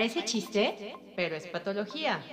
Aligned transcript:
Parece 0.00 0.24
chiste, 0.24 0.94
pero 1.14 1.36
es 1.36 1.46
patología. 1.48 2.24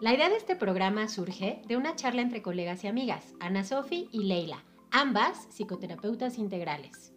La 0.00 0.14
idea 0.14 0.30
de 0.30 0.36
este 0.38 0.56
programa 0.56 1.08
surge 1.08 1.60
de 1.68 1.76
una 1.76 1.94
charla 1.94 2.22
entre 2.22 2.40
colegas 2.40 2.84
y 2.84 2.86
amigas, 2.86 3.34
Ana 3.38 3.64
Sofi 3.64 4.08
y 4.12 4.22
Leila, 4.22 4.64
ambas 4.90 5.46
psicoterapeutas 5.50 6.38
integrales. 6.38 7.12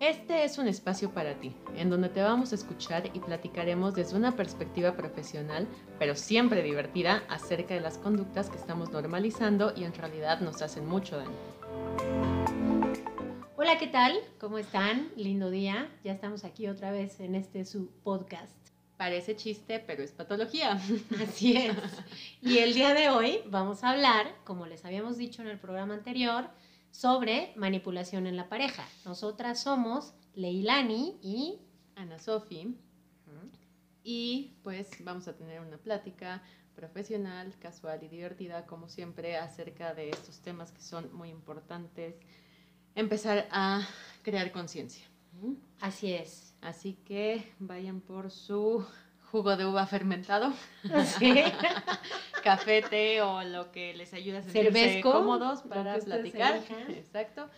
Este 0.00 0.44
es 0.44 0.56
un 0.56 0.68
espacio 0.68 1.12
para 1.12 1.38
ti, 1.38 1.54
en 1.76 1.90
donde 1.90 2.08
te 2.08 2.22
vamos 2.22 2.52
a 2.52 2.54
escuchar 2.54 3.10
y 3.12 3.20
platicaremos 3.20 3.94
desde 3.94 4.16
una 4.16 4.34
perspectiva 4.36 4.96
profesional, 4.96 5.68
pero 5.98 6.14
siempre 6.14 6.62
divertida, 6.62 7.22
acerca 7.28 7.74
de 7.74 7.80
las 7.80 7.98
conductas 7.98 8.48
que 8.48 8.56
estamos 8.56 8.90
normalizando 8.90 9.74
y 9.76 9.84
en 9.84 9.92
realidad 9.92 10.40
nos 10.40 10.62
hacen 10.62 10.86
mucho 10.86 11.18
daño. 11.18 11.36
Hola, 13.58 13.76
¿qué 13.76 13.88
tal? 13.88 14.18
¿Cómo 14.38 14.56
están? 14.56 15.10
Lindo 15.14 15.50
día. 15.50 15.90
Ya 16.04 16.12
estamos 16.12 16.44
aquí 16.44 16.68
otra 16.68 16.90
vez 16.90 17.20
en 17.20 17.34
este 17.34 17.66
su 17.66 17.90
podcast. 18.02 18.69
Parece 19.00 19.34
chiste, 19.34 19.80
pero 19.80 20.02
es 20.02 20.12
patología. 20.12 20.72
Así 21.26 21.56
es. 21.56 21.74
Y 22.42 22.58
el 22.58 22.74
día 22.74 22.92
de 22.92 23.08
hoy 23.08 23.40
vamos 23.46 23.82
a 23.82 23.92
hablar, 23.92 24.26
como 24.44 24.66
les 24.66 24.84
habíamos 24.84 25.16
dicho 25.16 25.40
en 25.40 25.48
el 25.48 25.58
programa 25.58 25.94
anterior, 25.94 26.50
sobre 26.90 27.54
manipulación 27.56 28.26
en 28.26 28.36
la 28.36 28.50
pareja. 28.50 28.86
Nosotras 29.06 29.62
somos 29.62 30.12
Leilani 30.34 31.18
y 31.22 31.60
Ana 31.94 32.18
Sofi. 32.18 32.76
Y 34.02 34.58
pues 34.62 34.90
vamos 35.02 35.26
a 35.28 35.34
tener 35.34 35.62
una 35.62 35.78
plática 35.78 36.42
profesional, 36.74 37.54
casual 37.58 38.02
y 38.02 38.08
divertida, 38.08 38.66
como 38.66 38.90
siempre, 38.90 39.38
acerca 39.38 39.94
de 39.94 40.10
estos 40.10 40.42
temas 40.42 40.72
que 40.72 40.82
son 40.82 41.10
muy 41.16 41.30
importantes. 41.30 42.16
Empezar 42.94 43.48
a 43.50 43.80
crear 44.22 44.52
conciencia. 44.52 45.09
Así 45.80 46.12
es. 46.12 46.54
Así 46.60 46.94
que 47.04 47.52
vayan 47.58 48.00
por 48.00 48.30
su 48.30 48.86
jugo 49.30 49.56
de 49.56 49.64
uva 49.64 49.86
fermentado, 49.86 50.52
café, 52.44 52.82
té 52.82 53.22
o 53.22 53.42
lo 53.42 53.70
que 53.70 53.94
les 53.94 54.12
ayude 54.12 54.38
a 54.38 54.42
sentirse 54.42 55.00
cómodos 55.00 55.62
para 55.62 55.98
platicar. 55.98 56.60
Exacto. 56.88 57.48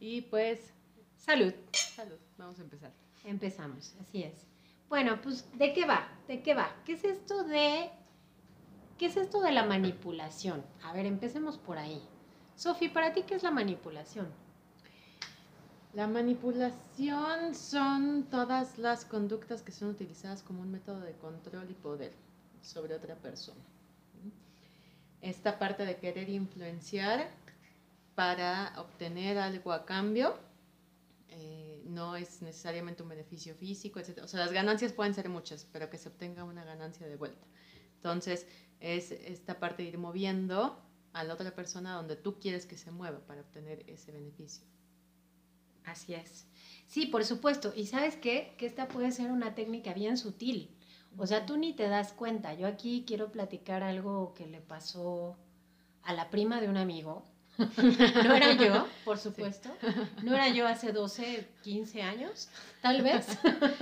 Y 0.00 0.22
pues, 0.22 0.72
salud. 1.16 1.54
Salud. 1.72 2.18
Vamos 2.36 2.58
a 2.58 2.62
empezar. 2.62 2.92
Empezamos, 3.24 3.94
así 4.00 4.24
es. 4.24 4.46
Bueno, 4.88 5.20
pues, 5.22 5.46
¿de 5.56 5.72
qué 5.72 5.86
va? 5.86 6.08
¿De 6.26 6.42
qué 6.42 6.54
va? 6.54 6.74
¿Qué 6.84 6.92
es 6.94 7.04
esto 7.04 7.44
de 7.44 7.90
qué 8.98 9.06
es 9.06 9.16
esto 9.16 9.40
de 9.40 9.52
la 9.52 9.64
manipulación? 9.64 10.64
A 10.82 10.92
ver, 10.92 11.06
empecemos 11.06 11.56
por 11.56 11.78
ahí. 11.78 12.02
Sofi, 12.56 12.88
para 12.88 13.12
ti 13.12 13.22
qué 13.22 13.36
es 13.36 13.42
la 13.42 13.50
manipulación? 13.50 14.28
La 15.94 16.06
manipulación 16.06 17.54
son 17.54 18.24
todas 18.30 18.78
las 18.78 19.04
conductas 19.04 19.60
que 19.60 19.72
son 19.72 19.90
utilizadas 19.90 20.42
como 20.42 20.62
un 20.62 20.70
método 20.70 21.00
de 21.00 21.12
control 21.12 21.70
y 21.70 21.74
poder 21.74 22.12
sobre 22.62 22.94
otra 22.94 23.14
persona. 23.16 23.60
Esta 25.20 25.58
parte 25.58 25.84
de 25.84 25.96
querer 25.96 26.30
influenciar 26.30 27.28
para 28.14 28.72
obtener 28.78 29.36
algo 29.36 29.70
a 29.70 29.84
cambio 29.84 30.34
eh, 31.28 31.82
no 31.84 32.16
es 32.16 32.40
necesariamente 32.40 33.02
un 33.02 33.10
beneficio 33.10 33.54
físico, 33.54 34.00
etc. 34.00 34.20
O 34.22 34.28
sea, 34.28 34.40
las 34.40 34.52
ganancias 34.52 34.92
pueden 34.92 35.12
ser 35.12 35.28
muchas, 35.28 35.66
pero 35.72 35.90
que 35.90 35.98
se 35.98 36.08
obtenga 36.08 36.42
una 36.44 36.64
ganancia 36.64 37.06
de 37.06 37.16
vuelta. 37.16 37.46
Entonces, 37.96 38.46
es 38.80 39.12
esta 39.12 39.60
parte 39.60 39.82
de 39.82 39.90
ir 39.90 39.98
moviendo 39.98 40.78
a 41.12 41.22
la 41.22 41.34
otra 41.34 41.54
persona 41.54 41.94
donde 41.94 42.16
tú 42.16 42.40
quieres 42.40 42.64
que 42.64 42.78
se 42.78 42.90
mueva 42.90 43.18
para 43.26 43.42
obtener 43.42 43.84
ese 43.88 44.10
beneficio. 44.10 44.66
Así 45.84 46.14
es. 46.14 46.46
Sí, 46.86 47.06
por 47.06 47.24
supuesto. 47.24 47.72
Y 47.74 47.86
sabes 47.86 48.16
qué? 48.16 48.54
Que 48.58 48.66
esta 48.66 48.88
puede 48.88 49.12
ser 49.12 49.30
una 49.30 49.54
técnica 49.54 49.94
bien 49.94 50.16
sutil. 50.16 50.70
O 51.16 51.26
sea, 51.26 51.46
tú 51.46 51.56
ni 51.56 51.72
te 51.72 51.88
das 51.88 52.12
cuenta. 52.12 52.54
Yo 52.54 52.66
aquí 52.66 53.04
quiero 53.06 53.32
platicar 53.32 53.82
algo 53.82 54.34
que 54.34 54.46
le 54.46 54.60
pasó 54.60 55.36
a 56.02 56.12
la 56.12 56.30
prima 56.30 56.60
de 56.60 56.68
un 56.68 56.76
amigo. 56.76 57.24
no 57.58 58.34
era 58.34 58.52
yo, 58.54 58.88
por 59.04 59.18
supuesto. 59.18 59.68
No 60.22 60.34
era 60.34 60.48
yo 60.48 60.66
hace 60.66 60.92
12, 60.92 61.48
15 61.62 62.02
años, 62.02 62.48
tal 62.80 63.02
vez. 63.02 63.26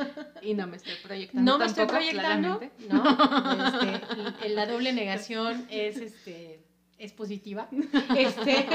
y 0.43 0.55
no 0.55 0.67
me 0.67 0.77
estoy 0.77 0.95
proyectando. 1.03 1.53
No 1.53 1.59
me 1.59 1.67
estoy 1.67 1.87
proyectando. 1.87 2.61
No, 2.89 3.05
este, 4.33 4.49
la 4.51 4.67
doble 4.67 4.93
negación 4.93 5.67
es, 5.71 5.99
este, 5.99 6.61
es 6.99 7.13
positiva. 7.13 7.69
Este, 8.17 8.67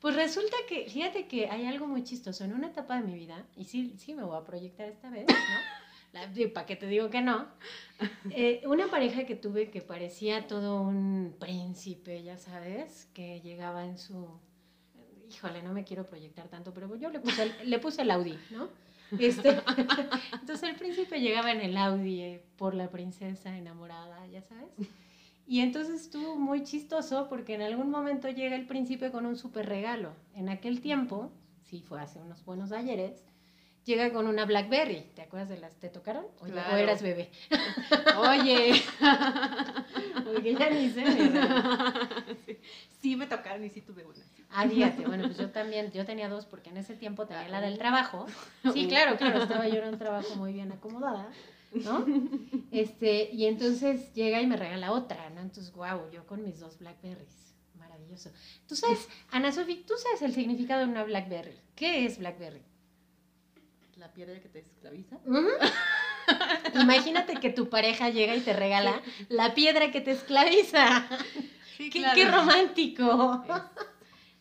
pues 0.00 0.16
resulta 0.16 0.56
que, 0.68 0.88
fíjate 0.88 1.26
que 1.26 1.48
hay 1.48 1.66
algo 1.66 1.86
muy 1.86 2.02
chistoso. 2.04 2.44
En 2.44 2.54
una 2.54 2.68
etapa 2.68 2.96
de 2.96 3.06
mi 3.06 3.14
vida, 3.14 3.44
y 3.56 3.64
sí, 3.64 3.94
sí 3.98 4.14
me 4.14 4.22
voy 4.22 4.38
a 4.38 4.44
proyectar 4.44 4.88
esta 4.88 5.10
vez, 5.10 5.26
¿no? 5.28 6.52
¿Para 6.52 6.66
qué 6.66 6.76
te 6.76 6.86
digo 6.86 7.10
que 7.10 7.20
no? 7.20 7.46
Eh, 8.30 8.62
una 8.66 8.88
pareja 8.88 9.24
que 9.24 9.36
tuve 9.36 9.70
que 9.70 9.80
parecía 9.80 10.46
todo 10.46 10.80
un 10.80 11.36
príncipe, 11.38 12.22
ya 12.22 12.36
sabes, 12.38 13.08
que 13.14 13.40
llegaba 13.42 13.84
en 13.84 13.98
su... 13.98 14.28
Híjole, 15.30 15.62
no 15.62 15.72
me 15.72 15.84
quiero 15.84 16.06
proyectar 16.06 16.48
tanto, 16.48 16.74
pero 16.74 16.96
yo 16.96 17.10
le 17.10 17.20
puse 17.20 17.42
el, 17.42 17.70
le 17.70 17.78
puse 17.78 18.02
el 18.02 18.10
Audi, 18.10 18.36
¿no? 18.50 18.68
Este, 19.18 19.50
entonces 20.32 20.68
el 20.68 20.76
príncipe 20.76 21.20
llegaba 21.20 21.52
en 21.52 21.60
el 21.60 21.76
Audi 21.76 22.20
eh, 22.22 22.42
por 22.56 22.74
la 22.74 22.90
princesa 22.90 23.56
enamorada, 23.56 24.26
ya 24.26 24.42
sabes. 24.42 24.70
Y 25.50 25.62
entonces 25.62 26.02
estuvo 26.02 26.36
muy 26.36 26.62
chistoso 26.62 27.26
porque 27.28 27.56
en 27.56 27.62
algún 27.62 27.90
momento 27.90 28.28
llega 28.28 28.54
el 28.54 28.68
príncipe 28.68 29.10
con 29.10 29.26
un 29.26 29.36
súper 29.36 29.66
regalo. 29.66 30.12
En 30.32 30.48
aquel 30.48 30.80
tiempo, 30.80 31.32
sí 31.64 31.80
fue 31.80 32.00
hace 32.00 32.20
unos 32.20 32.44
buenos 32.44 32.70
ayeres, 32.70 33.24
llega 33.84 34.12
con 34.12 34.28
una 34.28 34.44
Blackberry. 34.44 35.10
¿Te 35.16 35.22
acuerdas 35.22 35.48
de 35.48 35.58
las? 35.58 35.74
¿Te 35.80 35.88
tocaron? 35.88 36.24
¿O, 36.38 36.46
eras 36.46 37.02
bebé? 37.02 37.30
Oye. 38.16 38.80
Porque 40.24 40.54
ya 40.54 40.70
ni 40.70 40.88
sé. 40.88 41.04
Sí. 43.00 43.16
me 43.16 43.26
tocaron 43.26 43.64
y 43.64 43.70
sí 43.70 43.80
tuve 43.80 44.04
una. 44.04 44.24
Ah, 44.50 44.68
fíjate, 44.68 45.04
bueno, 45.04 45.24
pues 45.24 45.38
yo 45.38 45.50
también, 45.50 45.90
yo 45.90 46.06
tenía 46.06 46.28
dos 46.28 46.46
porque 46.46 46.70
en 46.70 46.76
ese 46.76 46.94
tiempo 46.94 47.26
tenía 47.26 47.48
la 47.48 47.60
del 47.60 47.76
trabajo. 47.76 48.24
Sí, 48.72 48.86
claro, 48.88 49.16
claro, 49.16 49.42
estaba 49.42 49.66
yo 49.66 49.82
en 49.82 49.94
un 49.94 49.98
trabajo 49.98 50.36
muy 50.36 50.52
bien 50.52 50.70
acomodada. 50.70 51.28
¿No? 51.72 52.04
Este, 52.70 53.30
y 53.32 53.46
entonces 53.46 54.12
llega 54.14 54.40
y 54.40 54.46
me 54.46 54.56
regala 54.56 54.92
otra, 54.92 55.30
¿no? 55.30 55.40
Entonces, 55.40 55.72
wow, 55.72 56.10
yo 56.12 56.26
con 56.26 56.42
mis 56.44 56.60
dos 56.60 56.78
Blackberries. 56.78 57.54
Maravilloso. 57.78 58.30
Tú 58.66 58.76
sabes, 58.76 59.08
Ana 59.30 59.52
Sofi, 59.52 59.84
tú 59.86 59.94
sabes 59.96 60.22
el 60.22 60.34
significado 60.34 60.84
de 60.84 60.90
una 60.90 61.04
Blackberry. 61.04 61.58
¿Qué 61.74 62.04
es 62.04 62.18
Blackberry? 62.18 62.62
La 63.96 64.12
piedra 64.12 64.40
que 64.40 64.48
te 64.48 64.60
esclaviza. 64.60 65.18
Imagínate 66.80 67.34
que 67.34 67.50
tu 67.50 67.68
pareja 67.68 68.10
llega 68.10 68.34
y 68.34 68.40
te 68.40 68.52
regala 68.52 69.02
la 69.28 69.54
piedra 69.54 69.90
que 69.90 70.00
te 70.00 70.12
esclaviza. 70.12 71.08
qué, 71.76 72.30
romántico. 72.30 73.44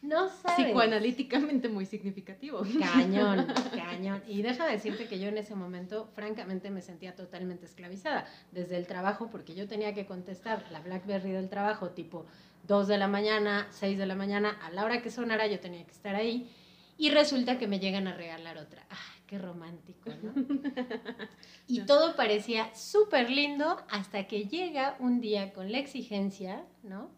No 0.02 0.30
sabes. 0.30 0.68
Psicoanalíticamente 0.68 1.68
muy 1.68 1.86
significativo. 1.86 2.62
Cañón, 2.80 3.48
cañón. 3.76 4.24
Y 4.28 4.42
deja 4.42 4.66
de 4.66 4.74
decirte 4.74 5.08
que 5.08 5.20
yo 5.20 5.28
en 5.28 5.38
ese 5.38 5.56
momento, 5.56 6.10
francamente, 6.14 6.70
me 6.70 6.82
sentía 6.82 7.16
totalmente 7.16 7.66
esclavizada. 7.66 8.26
Desde 8.52 8.78
el 8.78 8.88
trabajo, 8.88 9.30
porque 9.30 9.56
yo 9.56 9.68
tenía 9.68 9.94
que 9.94 10.06
contestar 10.06 10.66
la 10.72 10.80
Blackberry 10.80 11.32
del 11.32 11.50
trabajo, 11.50 11.90
tipo 11.90 12.26
2 12.68 12.88
de 12.88 12.98
la 12.98 13.08
mañana, 13.08 13.68
6 13.72 13.98
de 13.98 14.06
la 14.06 14.16
mañana, 14.16 14.58
a 14.64 14.72
la 14.72 14.86
hora 14.86 15.02
que 15.02 15.12
sonara 15.12 15.48
yo 15.48 15.60
tenía 15.60 15.84
que 15.86 15.92
estar 15.92 16.16
ahí. 16.16 16.50
Y 16.98 17.12
resulta 17.12 17.58
que 17.58 17.68
me 17.68 17.80
llegan 17.80 18.08
a 18.08 18.14
regalar 18.14 18.58
otra. 18.58 18.86
¡Ay, 18.90 19.24
qué 19.26 19.38
romántico, 19.38 20.10
¿no? 20.22 20.34
Y 21.68 21.82
todo 21.82 22.16
parecía 22.16 22.74
súper 22.74 23.30
lindo 23.30 23.78
hasta 23.90 24.28
que 24.28 24.46
llega 24.46 24.96
un 25.00 25.22
día 25.22 25.54
con 25.54 25.72
la 25.72 25.78
exigencia, 25.78 26.66
¿no? 26.84 27.12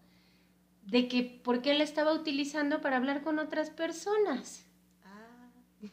De 0.83 1.07
que 1.07 1.23
por 1.23 1.61
qué 1.61 1.73
la 1.73 1.83
estaba 1.83 2.13
utilizando 2.13 2.81
para 2.81 2.97
hablar 2.97 3.23
con 3.23 3.39
otras 3.39 3.69
personas. 3.69 4.65
Ah. 5.03 5.49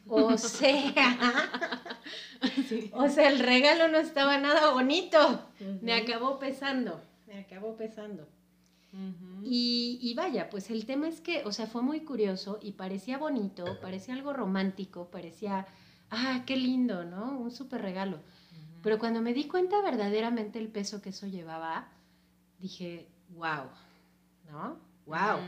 O 0.07 0.37
sea, 0.37 1.49
o 2.93 3.09
sea, 3.09 3.29
el 3.29 3.39
regalo 3.39 3.87
no 3.87 3.97
estaba 3.97 4.37
nada 4.37 4.71
bonito. 4.71 5.49
Me 5.81 5.93
acabó 5.93 6.39
pesando, 6.39 7.01
me 7.27 7.39
acabó 7.39 7.75
pesando. 7.75 8.27
y, 9.43 9.99
y, 10.01 10.13
vaya, 10.15 10.49
pues 10.49 10.71
el 10.71 10.85
tema 10.85 11.07
es 11.07 11.21
que, 11.21 11.43
o 11.45 11.51
sea, 11.51 11.67
fue 11.67 11.83
muy 11.83 12.01
curioso 12.01 12.59
y 12.61 12.71
parecía 12.71 13.17
bonito, 13.19 13.79
parecía 13.81 14.15
algo 14.15 14.33
romántico, 14.33 15.11
parecía, 15.11 15.67
ah, 16.09 16.43
qué 16.47 16.57
lindo, 16.57 17.05
¿no? 17.05 17.37
Un 17.37 17.51
súper 17.51 17.81
regalo. 17.81 18.19
Pero 18.81 18.97
cuando 18.97 19.21
me 19.21 19.33
di 19.33 19.45
cuenta 19.45 19.81
verdaderamente 19.81 20.57
el 20.57 20.69
peso 20.69 21.01
que 21.01 21.09
eso 21.09 21.27
llevaba, 21.27 21.89
dije, 22.59 23.07
wow, 23.29 23.69
¿no? 24.51 24.77
¡Wow! 25.05 25.39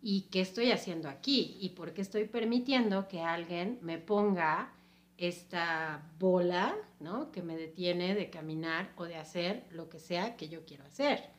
¿Y 0.00 0.22
qué 0.30 0.40
estoy 0.40 0.70
haciendo 0.70 1.08
aquí? 1.08 1.56
¿Y 1.60 1.70
por 1.70 1.92
qué 1.92 2.02
estoy 2.02 2.24
permitiendo 2.26 3.08
que 3.08 3.20
alguien 3.22 3.78
me 3.82 3.98
ponga 3.98 4.72
esta 5.16 6.08
bola, 6.18 6.76
¿no? 7.00 7.32
Que 7.32 7.42
me 7.42 7.56
detiene 7.56 8.14
de 8.14 8.30
caminar 8.30 8.92
o 8.96 9.04
de 9.04 9.16
hacer 9.16 9.66
lo 9.70 9.88
que 9.88 9.98
sea 9.98 10.36
que 10.36 10.48
yo 10.48 10.64
quiero 10.64 10.84
hacer. 10.84 11.30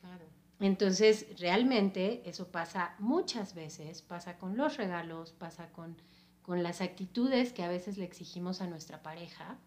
Claro. 0.00 0.24
Entonces, 0.58 1.26
realmente 1.38 2.22
eso 2.28 2.48
pasa 2.48 2.96
muchas 2.98 3.54
veces, 3.54 4.02
pasa 4.02 4.38
con 4.38 4.56
los 4.56 4.76
regalos, 4.76 5.32
pasa 5.32 5.70
con, 5.70 5.96
con 6.42 6.64
las 6.64 6.80
actitudes 6.80 7.52
que 7.52 7.62
a 7.62 7.68
veces 7.68 7.96
le 7.98 8.04
exigimos 8.04 8.60
a 8.60 8.66
nuestra 8.66 9.02
pareja, 9.02 9.58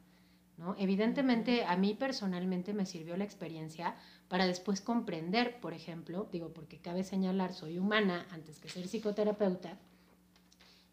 ¿no? 0.57 0.75
Evidentemente, 0.77 1.65
a 1.65 1.75
mí 1.75 1.93
personalmente 1.93 2.73
me 2.73 2.85
sirvió 2.85 3.17
la 3.17 3.25
experiencia 3.25 3.95
para 4.29 4.47
después 4.47 4.81
comprender, 4.81 5.59
por 5.59 5.73
ejemplo, 5.73 6.27
digo, 6.31 6.53
porque 6.53 6.79
cabe 6.79 7.03
señalar, 7.03 7.53
soy 7.53 7.77
humana 7.77 8.25
antes 8.31 8.59
que 8.59 8.69
ser 8.69 8.87
psicoterapeuta, 8.87 9.77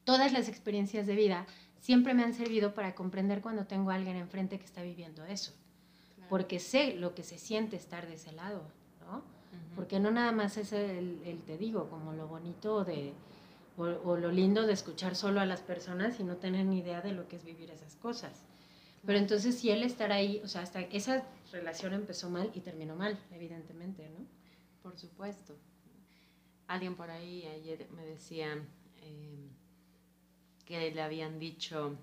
todas 0.05 0.33
las 0.33 0.49
experiencias 0.49 1.07
de 1.07 1.15
vida 1.15 1.47
siempre 1.81 2.15
me 2.15 2.25
han 2.25 2.35
servido 2.35 2.75
para 2.75 2.95
comprender 2.95 3.41
cuando 3.41 3.67
tengo 3.67 3.91
a 3.91 3.95
alguien 3.95 4.17
enfrente 4.17 4.59
que 4.59 4.65
está 4.65 4.83
viviendo 4.83 5.25
eso, 5.25 5.53
porque 6.29 6.59
sé 6.59 6.95
lo 6.95 7.15
que 7.15 7.23
se 7.23 7.39
siente 7.39 7.77
estar 7.77 8.07
de 8.07 8.15
ese 8.15 8.33
lado, 8.33 8.63
¿no? 9.01 9.23
Porque 9.77 10.01
no 10.01 10.11
nada 10.11 10.33
más 10.33 10.57
es 10.57 10.73
el, 10.73 11.21
el, 11.25 11.41
te 11.43 11.57
digo, 11.57 11.89
como 11.89 12.13
lo 12.13 12.27
bonito 12.27 12.85
de, 12.85 13.13
o, 13.77 13.85
o, 13.85 14.17
lo 14.17 14.31
lindo 14.31 14.67
de 14.67 14.73
escuchar 14.73 15.15
solo 15.15 15.41
a 15.41 15.47
las 15.47 15.61
personas 15.61 16.21
y 16.21 16.25
no 16.25 16.37
tener 16.37 16.67
ni 16.67 16.79
idea 16.79 17.01
de 17.01 17.13
lo 17.13 17.29
que 17.29 17.37
es 17.37 17.45
vivir 17.45 17.71
esas 17.71 17.97
cosas. 17.97 18.45
Pero 19.05 19.19
entonces 19.19 19.59
si 19.59 19.71
él 19.71 19.83
estar 19.83 20.13
ahí, 20.13 20.41
o 20.45 20.49
sea, 20.49 20.63
hasta 20.63 20.81
esa 20.81 21.25
relación 21.51 21.93
empezó 21.93 22.31
mal 22.31 22.51
y 22.55 22.61
terminó 22.61 22.95
mal, 22.95 23.19
evidentemente, 23.33 24.09
¿no? 24.09 24.27
Por 24.83 24.97
supuesto. 24.97 25.57
Alguien 26.69 26.95
por 26.95 27.11
ahí 27.11 27.45
ayer 27.47 27.89
me 27.91 28.05
decía 28.05 28.65
eh, 29.03 29.49
que 30.65 30.91
le 30.93 31.03
habían 31.03 31.39
dicho, 31.39 31.97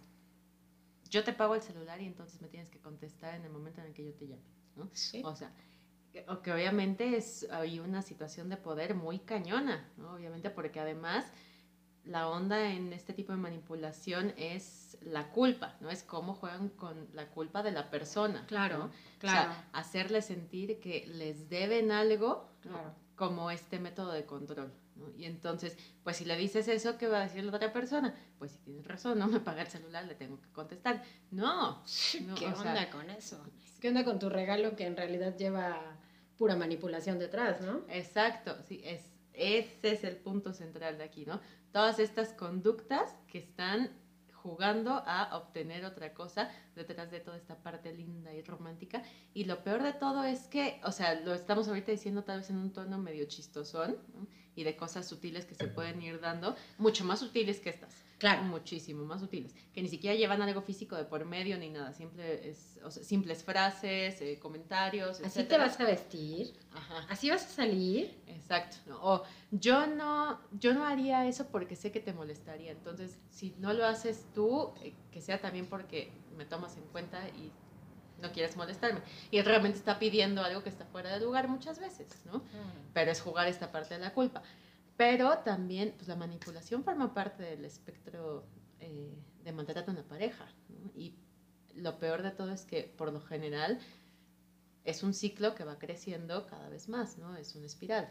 yo 1.09 1.23
te 1.23 1.31
pago 1.31 1.55
el 1.55 1.61
celular 1.61 2.01
y 2.01 2.05
entonces 2.05 2.41
me 2.41 2.49
tienes 2.49 2.69
que 2.69 2.79
contestar 2.79 3.33
en 3.35 3.45
el 3.45 3.51
momento 3.51 3.79
en 3.81 3.87
el 3.87 3.93
que 3.93 4.05
yo 4.05 4.13
te 4.13 4.27
llame, 4.27 4.43
¿no? 4.75 4.89
Sí. 4.93 5.21
O 5.23 5.35
sea, 5.35 5.51
que, 6.11 6.25
que 6.43 6.51
obviamente 6.51 7.15
es, 7.15 7.47
hay 7.49 7.79
una 7.79 8.01
situación 8.01 8.49
de 8.49 8.57
poder 8.57 8.93
muy 8.93 9.19
cañona, 9.19 9.89
¿no? 9.97 10.15
Obviamente 10.15 10.49
porque 10.49 10.81
además 10.81 11.31
la 12.05 12.27
onda 12.27 12.71
en 12.71 12.93
este 12.93 13.13
tipo 13.13 13.31
de 13.31 13.37
manipulación 13.37 14.33
es 14.37 14.97
la 15.01 15.29
culpa, 15.31 15.75
¿no? 15.79 15.89
Es 15.89 16.03
cómo 16.03 16.33
juegan 16.33 16.69
con 16.69 17.07
la 17.13 17.27
culpa 17.27 17.63
de 17.63 17.71
la 17.71 17.89
persona. 17.89 18.45
Claro, 18.47 18.77
¿no? 18.77 18.91
claro. 19.19 19.51
O 19.51 19.53
sea, 19.53 19.69
hacerle 19.73 20.21
sentir 20.21 20.79
que 20.79 21.05
les 21.07 21.49
deben 21.49 21.91
algo. 21.91 22.49
Claro. 22.61 22.93
como 23.15 23.51
este 23.51 23.79
método 23.79 24.11
de 24.11 24.25
control. 24.25 24.71
¿no? 24.95 25.09
Y 25.17 25.25
entonces, 25.25 25.77
pues 26.03 26.17
si 26.17 26.25
le 26.25 26.35
dices 26.37 26.67
eso, 26.67 26.97
¿qué 26.97 27.07
va 27.07 27.19
a 27.19 27.23
decir 27.23 27.43
la 27.43 27.55
otra 27.55 27.71
persona? 27.71 28.13
Pues 28.37 28.51
si 28.51 28.57
tienes 28.59 28.85
razón, 28.85 29.19
no 29.19 29.27
me 29.27 29.39
paga 29.39 29.61
el 29.61 29.67
celular, 29.67 30.05
le 30.05 30.15
tengo 30.15 30.41
que 30.41 30.49
contestar. 30.49 31.03
No. 31.31 31.83
no, 32.21 32.35
¿Qué 32.35 32.45
onda 32.47 32.75
sea, 32.75 32.89
con 32.89 33.09
eso? 33.09 33.41
¿Qué 33.79 33.89
onda 33.89 34.03
con 34.03 34.19
tu 34.19 34.29
regalo 34.29 34.75
que 34.75 34.85
en 34.85 34.97
realidad 34.97 35.37
lleva 35.37 35.97
pura 36.37 36.55
manipulación 36.55 37.19
detrás, 37.19 37.61
no? 37.61 37.81
Exacto, 37.89 38.55
sí, 38.65 38.81
es, 38.83 39.01
ese 39.39 39.91
es 39.91 40.03
el 40.03 40.17
punto 40.17 40.53
central 40.53 40.97
de 40.97 41.03
aquí, 41.03 41.25
¿no? 41.25 41.39
Todas 41.71 41.99
estas 41.99 42.33
conductas 42.33 43.15
que 43.27 43.39
están 43.39 43.91
jugando 44.33 45.03
a 45.05 45.35
obtener 45.37 45.85
otra 45.85 46.13
cosa 46.13 46.49
detrás 46.75 47.11
de 47.11 47.19
toda 47.19 47.37
esta 47.37 47.61
parte 47.61 47.93
linda 47.93 48.33
y 48.33 48.41
romántica. 48.41 49.03
Y 49.33 49.45
lo 49.45 49.63
peor 49.63 49.83
de 49.83 49.93
todo 49.93 50.23
es 50.23 50.47
que, 50.47 50.79
o 50.83 50.91
sea, 50.91 51.19
lo 51.21 51.33
estamos 51.33 51.67
ahorita 51.67 51.91
diciendo 51.91 52.23
tal 52.23 52.39
vez 52.39 52.49
en 52.49 52.57
un 52.57 52.71
tono 52.71 52.97
medio 52.97 53.25
chistosón 53.25 53.97
y 54.55 54.63
de 54.63 54.75
cosas 54.75 55.07
sutiles 55.07 55.45
que 55.45 55.55
se 55.55 55.67
pueden 55.67 56.01
ir 56.01 56.19
dando, 56.19 56.55
mucho 56.77 57.03
más 57.05 57.19
sutiles 57.19 57.59
que 57.59 57.69
estas. 57.69 58.08
Claro. 58.19 58.43
Muchísimo 58.43 59.05
más 59.05 59.21
sutiles. 59.21 59.55
Que 59.73 59.81
ni 59.81 59.87
siquiera 59.87 60.15
llevan 60.15 60.41
algo 60.41 60.61
físico 60.61 60.95
de 60.97 61.05
por 61.05 61.23
medio 61.25 61.57
ni 61.57 61.69
nada. 61.69 61.93
Simple 61.93 62.49
es, 62.49 62.77
o 62.83 62.91
sea, 62.91 63.01
simples 63.03 63.43
frases, 63.43 64.21
eh, 64.21 64.37
comentarios. 64.39 65.21
Así 65.21 65.43
te 65.45 65.57
vas 65.57 65.79
a 65.79 65.85
vestir, 65.85 66.53
Ajá. 66.73 67.05
así 67.09 67.29
vas 67.29 67.45
a 67.45 67.49
salir. 67.49 68.21
Exacto. 68.27 68.77
¿no? 68.87 68.99
O 69.01 69.23
yo 69.51 69.87
no, 69.87 70.39
yo 70.51 70.73
no 70.73 70.85
haría 70.85 71.25
eso 71.27 71.47
porque 71.47 71.77
sé 71.77 71.91
que 71.91 72.01
te 72.01 72.13
molestaría. 72.13 72.71
Entonces, 72.71 73.17
si 73.29 73.55
no 73.57 73.73
lo 73.73 73.85
haces 73.85 74.25
tú, 74.35 74.73
eh, 74.83 74.93
que 75.11 75.21
sea 75.21 75.39
también 75.39 75.67
porque 75.67 76.11
me 76.35 76.45
tomas 76.45 76.75
en 76.75 76.83
cuenta 76.83 77.25
y 77.29 77.51
no 78.21 78.33
quieres 78.33 78.57
molestarme. 78.57 78.99
Y 79.31 79.41
realmente 79.41 79.77
está 79.77 79.97
pidiendo 79.97 80.43
algo 80.43 80.61
que 80.61 80.69
está 80.69 80.85
fuera 80.85 81.13
de 81.13 81.21
lugar 81.23 81.47
muchas 81.47 81.79
veces, 81.79 82.21
¿no? 82.25 82.43
Pero 82.93 83.11
es 83.11 83.21
jugar 83.21 83.47
esta 83.47 83.71
parte 83.71 83.93
de 83.93 84.01
la 84.01 84.13
culpa. 84.13 84.43
Pero 84.99 85.37
también, 85.37 85.93
pues 85.95 86.09
la 86.09 86.17
manipulación 86.17 86.83
forma 86.83 87.13
parte 87.13 87.41
del 87.41 87.63
espectro 87.63 88.43
eh, 88.81 89.17
de 89.45 89.53
maltrato 89.53 89.91
en 89.91 89.95
la 89.95 90.03
pareja. 90.03 90.45
¿no? 90.67 90.91
Y 90.93 91.15
lo 91.73 91.97
peor 91.99 92.21
de 92.21 92.31
todo 92.31 92.51
es 92.51 92.65
que, 92.65 92.83
por 92.97 93.13
lo 93.13 93.21
general, 93.21 93.79
es 94.83 95.01
un 95.01 95.13
ciclo 95.13 95.55
que 95.55 95.63
va 95.63 95.79
creciendo 95.79 96.45
cada 96.47 96.67
vez 96.67 96.89
más, 96.89 97.17
¿no? 97.17 97.37
Es 97.37 97.55
una 97.55 97.67
espiral. 97.67 98.09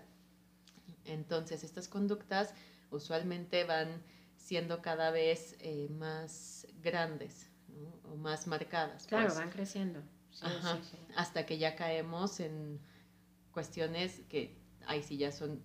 Entonces, 1.05 1.63
estas 1.63 1.89
conductas 1.89 2.55
usualmente 2.91 3.65
van 3.65 4.03
siendo 4.39 4.81
cada 4.81 5.11
vez 5.11 5.57
eh, 5.61 5.91
más 5.91 6.67
grandes 6.81 7.51
¿no? 7.69 8.11
o 8.11 8.17
más 8.17 8.47
marcadas. 8.47 9.07
Claro, 9.07 9.27
pues, 9.27 9.37
van 9.39 9.51
creciendo. 9.51 10.01
Sí, 10.31 10.47
Ajá. 10.47 10.77
sí, 10.77 10.89
sí. 10.93 10.97
hasta 11.17 11.45
que 11.45 11.59
ya 11.59 11.77
caemos 11.77 12.41
en 12.41 12.81
cuestiones 13.53 14.23
que 14.31 14.57
ahí 14.87 15.03
sí 15.03 15.19
ya 15.19 15.33
son 15.33 15.63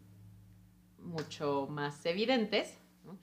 mucho 1.03 1.67
más 1.69 2.05
evidentes, 2.05 2.77
¿no? 3.05 3.17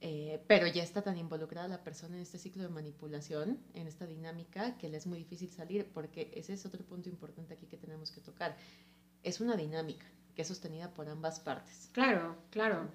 Eh, 0.00 0.42
pero 0.46 0.66
ya 0.66 0.82
está 0.82 1.00
tan 1.02 1.16
involucrada 1.16 1.66
la 1.66 1.82
persona 1.82 2.16
en 2.16 2.22
este 2.22 2.38
ciclo 2.38 2.62
de 2.62 2.68
manipulación, 2.68 3.58
en 3.72 3.86
esta 3.86 4.06
dinámica, 4.06 4.76
que 4.76 4.90
le 4.90 4.98
es 4.98 5.06
muy 5.06 5.18
difícil 5.18 5.48
salir, 5.50 5.86
porque 5.94 6.30
ese 6.34 6.52
es 6.52 6.66
otro 6.66 6.84
punto 6.84 7.08
importante 7.08 7.54
aquí 7.54 7.66
que 7.66 7.78
tenemos 7.78 8.10
que 8.10 8.20
tocar. 8.20 8.54
Es 9.22 9.40
una 9.40 9.56
dinámica 9.56 10.04
que 10.34 10.42
es 10.42 10.48
sostenida 10.48 10.92
por 10.92 11.08
ambas 11.08 11.40
partes, 11.40 11.88
Claro, 11.92 12.36
claro. 12.50 12.90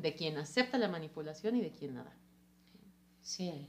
de 0.00 0.14
quien 0.14 0.38
acepta 0.38 0.78
la 0.78 0.88
manipulación 0.88 1.56
y 1.56 1.60
de 1.60 1.70
quien 1.70 1.94
nada. 1.94 2.16
Sí. 3.20 3.68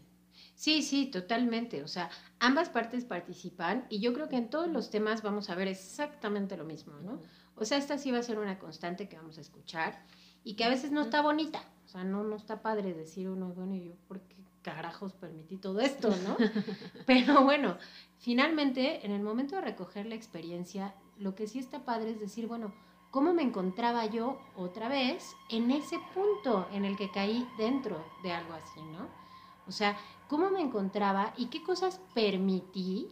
Sí, 0.53 0.81
sí, 0.83 1.07
totalmente. 1.07 1.83
O 1.83 1.87
sea, 1.87 2.09
ambas 2.39 2.69
partes 2.69 3.03
participan 3.03 3.85
y 3.89 3.99
yo 3.99 4.13
creo 4.13 4.29
que 4.29 4.37
en 4.37 4.49
todos 4.49 4.69
los 4.69 4.89
temas 4.89 5.21
vamos 5.21 5.49
a 5.49 5.55
ver 5.55 5.67
exactamente 5.67 6.55
lo 6.55 6.63
mismo, 6.65 6.93
¿no? 7.01 7.21
O 7.56 7.66
sea, 7.66 7.78
esta 7.78 7.98
sí 7.98 8.12
va 8.12 8.19
a 8.19 8.24
ser 8.24 8.40
una 8.40 8.60
constante 8.60 9.07
que 9.07 9.18
vamos 9.18 9.38
a 9.38 9.42
escuchar 9.42 10.06
y 10.44 10.56
que 10.56 10.66
a 10.66 10.69
veces 10.69 10.92
no 10.92 11.02
está 11.02 11.22
bonita. 11.22 11.63
O 11.86 11.88
sea, 11.88 12.04
no, 12.04 12.24
no 12.24 12.36
está 12.36 12.62
padre 12.62 12.94
decir 12.94 13.30
uno, 13.30 13.50
bueno, 13.50 13.75
¿y 13.75 13.86
yo 13.86 13.94
por 14.07 14.22
qué 14.22 14.36
carajos 14.62 15.13
permití 15.13 15.57
todo 15.57 15.80
esto, 15.80 16.10
no? 16.10 16.36
Pero 17.06 17.44
bueno, 17.44 17.78
finalmente, 18.18 19.06
en 19.06 19.12
el 19.12 19.22
momento 19.22 19.56
de 19.56 19.62
recoger 19.62 20.06
la 20.07 20.16
experiencia, 20.16 20.96
lo 21.18 21.36
que 21.36 21.48
sí 21.48 21.60
está 21.60 21.86
padre 21.86 22.12
es 22.12 22.19
decir, 22.19 22.48
bueno, 22.48 22.74
¿cómo 23.12 23.34
me 23.34 23.44
encontraba 23.44 24.06
yo 24.07 24.42
otra 24.56 24.90
vez 24.90 25.36
en 25.50 25.72
ese 25.72 25.98
punto 26.13 26.68
en 26.72 26.84
el 26.84 26.98
que 26.98 27.12
caí 27.12 27.48
dentro 27.57 28.04
de 28.24 28.31
algo 28.31 28.54
así, 28.54 28.81
no? 28.81 29.07
O 29.68 29.72
sea, 29.72 29.98
¿cómo 30.28 30.50
me 30.50 30.62
encontraba 30.62 31.33
y 31.38 31.47
qué 31.47 31.64
cosas 31.64 32.02
permití? 32.14 33.12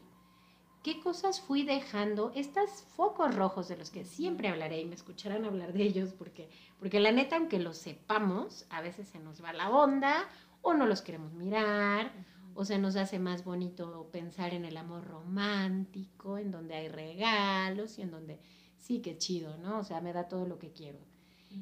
¿Qué 0.83 0.99
cosas 0.99 1.39
fui 1.39 1.63
dejando? 1.63 2.33
Estos 2.35 2.83
focos 2.97 3.33
rojos 3.33 3.69
de 3.69 3.77
los 3.77 3.89
que 3.89 4.03
siempre 4.03 4.49
hablaré 4.49 4.81
y 4.81 4.85
me 4.85 4.95
escucharán 4.95 5.45
hablar 5.45 5.71
de 5.71 5.81
ellos 5.81 6.11
porque, 6.11 6.49
porque 6.77 6.99
la 6.99 7.13
neta, 7.13 7.37
aunque 7.37 7.57
los 7.57 7.77
sepamos, 7.77 8.65
a 8.69 8.81
veces 8.81 9.07
se 9.07 9.19
nos 9.19 9.41
va 9.41 9.53
la 9.53 9.69
onda 9.69 10.27
o 10.61 10.73
no 10.73 10.85
los 10.85 11.01
queremos 11.01 11.31
mirar 11.31 12.11
o 12.53 12.65
se 12.65 12.79
nos 12.79 12.97
hace 12.97 13.17
más 13.17 13.45
bonito 13.45 14.09
pensar 14.11 14.53
en 14.53 14.65
el 14.65 14.75
amor 14.75 15.05
romántico, 15.05 16.37
en 16.37 16.51
donde 16.51 16.75
hay 16.75 16.89
regalos 16.89 17.97
y 17.97 18.01
en 18.01 18.11
donde 18.11 18.41
sí, 18.77 18.99
qué 19.01 19.17
chido, 19.17 19.57
¿no? 19.59 19.79
O 19.79 19.83
sea, 19.85 20.01
me 20.01 20.11
da 20.11 20.27
todo 20.27 20.45
lo 20.45 20.59
que 20.59 20.73
quiero. 20.73 20.99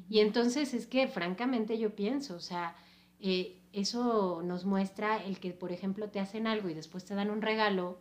Y 0.08 0.18
entonces 0.18 0.74
es 0.74 0.88
que 0.88 1.06
francamente 1.06 1.78
yo 1.78 1.94
pienso, 1.94 2.34
o 2.34 2.40
sea, 2.40 2.74
eh, 3.20 3.62
eso 3.72 4.42
nos 4.42 4.64
muestra 4.64 5.22
el 5.24 5.38
que, 5.38 5.52
por 5.52 5.70
ejemplo, 5.70 6.10
te 6.10 6.18
hacen 6.18 6.48
algo 6.48 6.68
y 6.68 6.74
después 6.74 7.04
te 7.04 7.14
dan 7.14 7.30
un 7.30 7.40
regalo, 7.40 8.00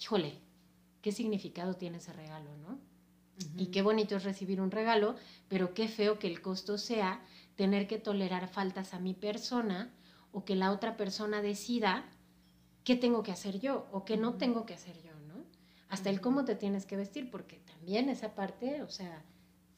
híjole, 0.00 0.45
¿qué 1.06 1.12
significado 1.12 1.74
tiene 1.74 1.98
ese 1.98 2.12
regalo, 2.12 2.56
no? 2.56 2.80
Y 3.56 3.66
qué 3.66 3.80
bonito 3.80 4.16
es 4.16 4.24
recibir 4.24 4.60
un 4.60 4.72
regalo, 4.72 5.14
pero 5.46 5.72
qué 5.72 5.86
feo 5.86 6.18
que 6.18 6.26
el 6.26 6.42
costo 6.42 6.78
sea 6.78 7.24
tener 7.54 7.86
que 7.86 8.00
tolerar 8.00 8.48
faltas 8.48 8.92
a 8.92 8.98
mi 8.98 9.14
persona 9.14 9.94
o 10.32 10.44
que 10.44 10.56
la 10.56 10.72
otra 10.72 10.96
persona 10.96 11.42
decida 11.42 12.10
qué 12.82 12.96
tengo 12.96 13.22
que 13.22 13.30
hacer 13.30 13.60
yo 13.60 13.86
o 13.92 14.04
qué 14.04 14.16
no 14.16 14.34
tengo 14.34 14.66
que 14.66 14.74
hacer 14.74 15.00
yo, 15.00 15.12
¿no? 15.28 15.44
Hasta 15.88 16.10
el 16.10 16.20
cómo 16.20 16.44
te 16.44 16.56
tienes 16.56 16.86
que 16.86 16.96
vestir, 16.96 17.30
porque 17.30 17.60
también 17.60 18.08
esa 18.08 18.34
parte, 18.34 18.82
o 18.82 18.90
sea, 18.90 19.22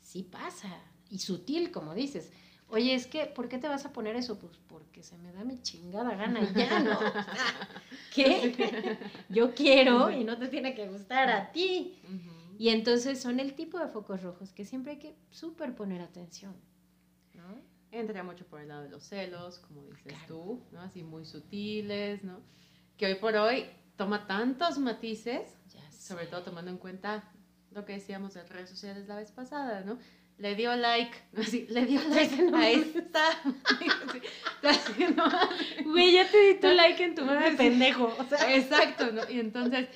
sí 0.00 0.23
pasa, 0.23 0.80
y 1.11 1.18
sutil, 1.18 1.70
como 1.70 1.92
dices. 1.92 2.32
Oye, 2.70 2.94
es 2.94 3.06
que, 3.06 3.25
¿por 3.26 3.48
qué 3.48 3.58
te 3.58 3.66
vas 3.68 3.87
a 3.87 3.92
poner 3.92 4.14
eso? 4.16 4.38
Pues 4.38 4.58
porque 4.68 5.02
se 5.02 5.16
me 5.18 5.32
da 5.32 5.42
mi 5.42 5.58
chingada 5.62 6.14
gana 6.16 6.40
y 6.42 6.52
ya, 6.54 6.80
¿no? 6.80 6.98
¿Qué? 8.14 8.98
Yo 9.30 9.54
quiero 9.54 10.10
y 10.10 10.25
no 10.25 10.37
te 10.38 10.48
tiene 10.48 10.75
que 10.75 10.87
gustar 10.88 11.30
a 11.30 11.50
ti. 11.52 11.98
Y 12.58 12.68
entonces 12.70 13.20
son 13.20 13.40
el 13.40 13.54
tipo 13.54 13.78
de 13.78 13.88
focos 13.88 14.22
rojos 14.22 14.52
que 14.52 14.64
siempre 14.64 14.92
hay 14.92 14.98
que 14.98 15.16
súper 15.30 15.75
poner 15.75 16.02
atención, 16.02 16.54
¿no? 17.34 17.44
Entra 17.90 18.22
mucho 18.22 18.44
por 18.46 18.60
el 18.60 18.68
lado 18.68 18.82
de 18.82 18.90
los 18.90 19.04
celos, 19.04 19.58
como 19.60 19.82
dices 19.84 20.02
Claro. 20.02 20.26
tú, 20.26 20.62
¿no? 20.72 20.80
Así 20.82 21.02
muy 21.02 21.25
sutiles, 21.25 22.22
¿no? 22.25 22.40
Que 22.98 23.06
hoy 23.06 23.14
por 23.14 23.34
hoy 23.37 23.64
toma 23.96 24.26
tantos 24.26 24.78
matices, 24.78 25.56
sobre 25.98 26.26
todo 26.26 26.42
tomando 26.42 26.70
en 26.70 26.76
cuenta 26.78 27.32
lo 27.70 27.84
que 27.84 27.94
decíamos 27.94 28.34
de 28.34 28.42
redes 28.44 28.68
sociales 28.70 29.06
la 29.08 29.16
vez 29.16 29.30
pasada, 29.30 29.82
¿no? 29.82 29.98
Le 30.38 30.54
dio 30.54 30.75
like, 30.76 31.16
así, 31.37 31.66
le 31.68 31.85
dio 31.85 32.00
like 32.09 32.35
a 32.54 32.71
esta. 32.71 33.42
Güey, 35.85 36.12
ya 36.12 36.30
te 36.30 36.38
di 36.38 36.54
tu 36.61 36.68
like 36.68 37.02
en 37.02 37.14
tu 37.14 37.25
meme 37.25 37.57
pendejo. 37.57 38.14
O 38.18 38.25
sea. 38.25 38.54
Exacto, 38.57 39.12
¿no? 39.12 39.23
Y 39.28 39.40
entonces 39.40 39.88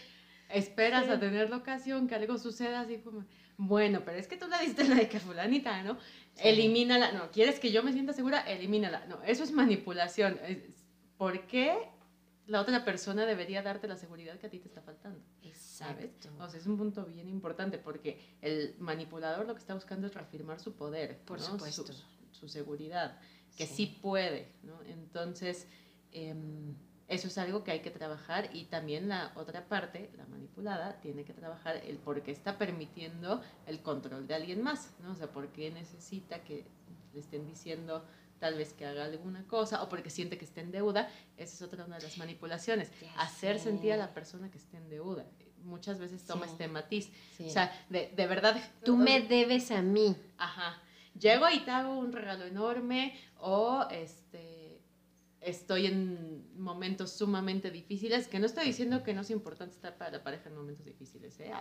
esperas 0.48 1.08
a 1.08 1.18
tener 1.18 1.50
la 1.50 1.56
ocasión, 1.56 2.06
que 2.08 2.14
algo 2.14 2.38
suceda 2.38 2.80
así 2.80 2.98
como, 2.98 3.24
bueno, 3.56 4.02
pero 4.04 4.18
es 4.18 4.26
que 4.26 4.36
tú 4.36 4.46
le 4.48 4.58
diste 4.64 4.84
like 4.84 5.16
a 5.16 5.20
fulanita, 5.20 5.82
¿no? 5.82 5.98
Elimínala, 6.38 7.12
no, 7.12 7.30
¿quieres 7.30 7.58
que 7.58 7.72
yo 7.72 7.82
me 7.82 7.92
sienta 7.92 8.12
segura? 8.12 8.40
Elimínala. 8.40 9.06
No, 9.06 9.22
eso 9.22 9.44
es 9.44 9.52
manipulación. 9.52 10.38
¿Por 11.16 11.46
qué 11.46 11.76
la 12.46 12.60
otra 12.60 12.84
persona 12.84 13.26
debería 13.26 13.62
darte 13.62 13.88
la 13.88 13.96
seguridad 13.96 14.38
que 14.38 14.46
a 14.46 14.50
ti 14.50 14.58
te 14.58 14.68
está 14.68 14.82
faltando? 14.82 15.20
¿Sabes? 15.82 16.10
O 16.38 16.48
sea, 16.48 16.60
es 16.60 16.66
un 16.66 16.76
punto 16.76 17.04
bien 17.04 17.28
importante 17.28 17.78
porque 17.78 18.36
el 18.40 18.74
manipulador 18.78 19.46
lo 19.46 19.54
que 19.54 19.60
está 19.60 19.74
buscando 19.74 20.06
es 20.06 20.14
reafirmar 20.14 20.60
su 20.60 20.74
poder, 20.74 21.18
por 21.24 21.40
supuesto. 21.40 21.92
Su, 22.30 22.48
seguridad, 22.48 23.18
que 23.56 23.66
sí, 23.66 23.98
puede, 24.00 24.48
¿no? 24.62 24.82
Entonces, 24.82 25.68
em, 26.10 26.74
eso 27.08 27.28
es 27.28 27.38
algo 27.38 27.62
que 27.62 27.70
hay 27.70 27.80
que 27.80 27.90
trabajar 27.90 28.50
y 28.54 28.64
también 28.64 29.08
la 29.08 29.32
otra 29.36 29.68
parte, 29.68 30.10
la 30.16 30.26
manipulada, 30.26 30.98
tiene 31.00 31.24
que 31.24 31.34
trabajar 31.34 31.76
el 31.76 31.98
por 31.98 32.22
qué 32.22 32.30
está 32.30 32.58
permitiendo 32.58 33.42
el 33.66 33.80
control 33.80 34.26
de 34.26 34.34
alguien 34.34 34.62
más, 34.62 34.90
¿no? 35.02 35.12
O 35.12 35.14
sea, 35.14 35.30
por 35.30 35.48
qué 35.48 35.70
necesita 35.70 36.42
que 36.42 36.64
le 37.12 37.20
estén 37.20 37.46
diciendo 37.46 38.04
tal 38.38 38.56
vez 38.56 38.72
que 38.72 38.84
haga 38.84 39.04
alguna 39.04 39.46
cosa 39.46 39.84
o 39.84 39.88
porque 39.88 40.10
siente 40.10 40.36
que 40.36 40.44
está 40.44 40.62
en 40.62 40.72
deuda, 40.72 41.08
esa 41.36 41.54
es 41.54 41.62
otra 41.62 41.84
de 41.84 41.90
las 41.90 42.18
manipulaciones, 42.18 42.90
hacer 43.16 43.60
sentir 43.60 43.92
a 43.92 43.96
la 43.96 44.12
persona 44.12 44.50
que 44.50 44.58
está 44.58 44.78
en 44.78 44.88
deuda. 44.88 45.26
Muchas 45.64 45.98
veces 45.98 46.24
toma 46.24 46.46
este 46.46 46.68
matiz. 46.68 47.10
O 47.40 47.48
sea, 47.48 47.72
de, 47.88 48.12
de 48.14 48.26
verdad... 48.26 48.56
Tú 48.84 48.96
me 48.96 49.20
debes 49.20 49.70
a 49.70 49.82
mí. 49.82 50.16
Ajá. 50.38 50.82
Llego 51.18 51.48
y 51.50 51.60
te 51.60 51.70
hago 51.70 51.98
un 51.98 52.12
regalo 52.12 52.44
enorme 52.44 53.14
o 53.38 53.86
este 53.90 54.62
estoy 55.42 55.86
en 55.86 56.46
momentos 56.56 57.12
sumamente 57.12 57.70
difíciles, 57.70 58.28
que 58.28 58.38
no 58.38 58.46
estoy 58.46 58.64
diciendo 58.64 59.02
que 59.02 59.12
no 59.12 59.22
es 59.22 59.30
importante 59.30 59.74
estar 59.74 59.96
para 59.98 60.10
la 60.12 60.22
pareja 60.22 60.48
en 60.48 60.56
momentos 60.56 60.86
difíciles, 60.86 61.38
¿eh? 61.40 61.52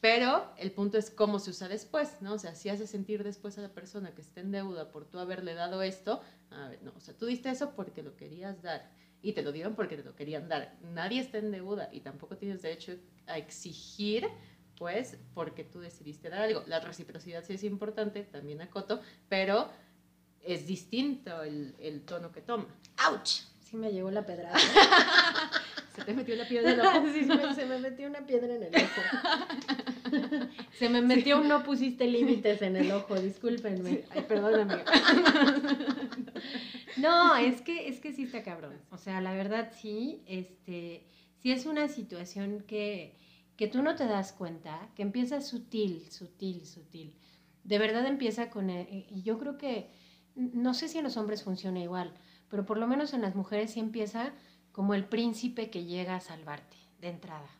Pero 0.00 0.50
el 0.56 0.70
punto 0.72 0.96
es 0.96 1.10
cómo 1.10 1.38
se 1.38 1.50
usa 1.50 1.68
después, 1.68 2.22
¿no? 2.22 2.34
O 2.34 2.38
sea, 2.38 2.54
si 2.54 2.70
hace 2.70 2.86
sentir 2.86 3.22
después 3.22 3.58
a 3.58 3.62
la 3.62 3.68
persona 3.68 4.14
que 4.14 4.22
está 4.22 4.40
en 4.40 4.50
deuda 4.50 4.90
por 4.90 5.04
tú 5.04 5.18
haberle 5.18 5.54
dado 5.54 5.82
esto, 5.82 6.22
a 6.50 6.68
ver, 6.68 6.82
no, 6.82 6.92
o 6.96 7.00
sea, 7.00 7.16
tú 7.16 7.26
diste 7.26 7.50
eso 7.50 7.74
porque 7.74 8.02
lo 8.02 8.16
querías 8.16 8.62
dar 8.62 8.90
y 9.22 9.32
te 9.32 9.42
lo 9.42 9.52
dieron 9.52 9.74
porque 9.74 9.96
te 9.96 10.04
lo 10.04 10.14
querían 10.14 10.48
dar. 10.48 10.76
Nadie 10.94 11.20
está 11.20 11.38
en 11.38 11.50
deuda 11.50 11.88
y 11.92 12.00
tampoco 12.00 12.36
tienes 12.36 12.62
derecho 12.62 12.96
a 13.26 13.38
exigir, 13.38 14.26
pues, 14.76 15.18
porque 15.34 15.64
tú 15.64 15.80
decidiste 15.80 16.30
dar 16.30 16.42
algo. 16.42 16.64
La 16.66 16.80
reciprocidad 16.80 17.44
sí 17.44 17.54
es 17.54 17.64
importante, 17.64 18.22
también 18.22 18.60
acoto, 18.62 19.00
pero 19.28 19.70
es 20.42 20.66
distinto 20.66 21.42
el, 21.42 21.74
el 21.78 22.02
tono 22.02 22.32
que 22.32 22.40
toma. 22.40 22.66
¡Auch! 22.98 23.44
Sí 23.60 23.76
me 23.76 23.92
llegó 23.92 24.10
la 24.10 24.26
pedrada. 24.26 24.58
se 25.94 26.02
te 26.02 26.12
metió 26.12 26.34
la 26.34 26.46
piedra 26.48 26.72
en 26.72 26.80
el 26.80 26.86
ojo. 26.86 27.06
Sí, 27.12 27.24
se 27.54 27.66
me, 27.66 27.78
metió 27.78 28.08
una 28.08 28.26
piedra 28.26 28.54
en 28.54 28.62
el 28.64 28.74
ojo. 28.74 30.46
se 30.72 30.88
me 30.88 31.02
metió 31.02 31.40
un 31.40 31.48
no 31.48 31.62
pusiste 31.62 32.06
límites 32.06 32.62
en 32.62 32.76
el 32.76 32.90
ojo, 32.90 33.14
discúlpenme. 33.20 34.04
Ay, 34.10 34.24
perdóname. 34.26 34.76
no, 37.00 37.36
es 37.36 37.62
que, 37.62 37.88
es 37.88 38.00
que 38.00 38.12
sí 38.12 38.24
está 38.24 38.42
cabrón. 38.42 38.80
O 38.90 38.98
sea, 38.98 39.20
la 39.20 39.32
verdad 39.32 39.72
sí, 39.72 40.22
este, 40.26 41.06
sí 41.38 41.52
es 41.52 41.66
una 41.66 41.88
situación 41.88 42.64
que, 42.66 43.16
que 43.56 43.68
tú 43.68 43.82
no 43.82 43.94
te 43.96 44.06
das 44.06 44.32
cuenta, 44.32 44.88
que 44.94 45.02
empieza 45.02 45.40
sutil, 45.40 46.10
sutil, 46.10 46.66
sutil. 46.66 47.16
De 47.64 47.78
verdad 47.78 48.06
empieza 48.06 48.50
con, 48.50 48.70
el, 48.70 49.06
y 49.10 49.22
yo 49.22 49.38
creo 49.38 49.58
que 49.58 49.90
no 50.34 50.74
sé 50.74 50.88
si 50.88 50.98
en 50.98 51.04
los 51.04 51.16
hombres 51.16 51.42
funciona 51.42 51.80
igual, 51.80 52.14
pero 52.48 52.64
por 52.64 52.78
lo 52.78 52.86
menos 52.86 53.12
en 53.12 53.22
las 53.22 53.34
mujeres 53.34 53.72
sí 53.72 53.80
empieza 53.80 54.32
como 54.72 54.94
el 54.94 55.04
príncipe 55.04 55.70
que 55.70 55.84
llega 55.84 56.16
a 56.16 56.20
salvarte 56.20 56.76
de 57.00 57.08
entrada. 57.08 57.50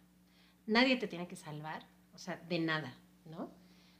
Nadie 0.66 0.96
te 0.96 1.08
tiene 1.08 1.26
que 1.26 1.36
salvar, 1.36 1.86
o 2.14 2.18
sea, 2.18 2.36
de 2.48 2.58
nada, 2.58 2.96
¿no? 3.26 3.50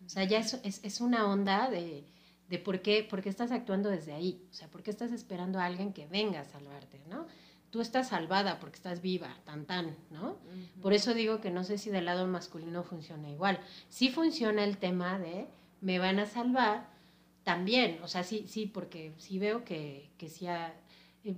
O 0.05 0.09
sea, 0.09 0.25
ya 0.25 0.39
es, 0.39 0.55
es, 0.65 1.01
una 1.01 1.27
onda 1.27 1.69
de, 1.71 2.07
de 2.51 2.59
por, 2.59 2.83
qué, 2.83 3.07
por 3.09 3.23
qué 3.23 3.29
estás 3.29 3.53
actuando 3.53 3.89
desde 3.89 4.13
ahí, 4.13 4.45
o 4.51 4.53
sea, 4.53 4.69
por 4.69 4.83
qué 4.83 4.91
estás 4.91 5.13
esperando 5.13 5.61
a 5.61 5.65
alguien 5.65 5.93
que 5.93 6.09
venga 6.09 6.41
a 6.41 6.45
salvarte, 6.45 7.01
¿no? 7.09 7.27
Tú 7.71 7.81
estás 7.81 8.09
salvada 8.09 8.59
porque 8.59 8.75
estás 8.75 9.01
viva, 9.01 9.37
tan 9.45 9.65
tan, 9.65 9.97
¿no? 10.11 10.37
Por 10.83 10.93
eso 10.93 11.15
digo 11.15 11.41
que 11.41 11.53
no 11.53 11.63
sé 11.63 11.79
si 11.79 11.91
del 11.91 12.07
lado 12.07 12.27
masculino 12.27 12.83
funciona 12.83 13.31
igual. 13.31 13.61
Sí 13.89 14.11
funciona 14.11 14.65
el 14.65 14.79
tema 14.79 15.21
de 15.21 15.47
me 15.81 16.01
van 16.01 16.19
a 16.19 16.27
salvar, 16.27 16.89
también, 17.45 18.01
o 18.03 18.09
sea, 18.09 18.25
sí, 18.25 18.45
sí, 18.49 18.67
porque 18.67 19.13
sí 19.19 19.39
veo 19.39 19.65
que, 19.65 20.11
que 20.19 20.29
sí 20.29 20.47
eh, 20.49 21.35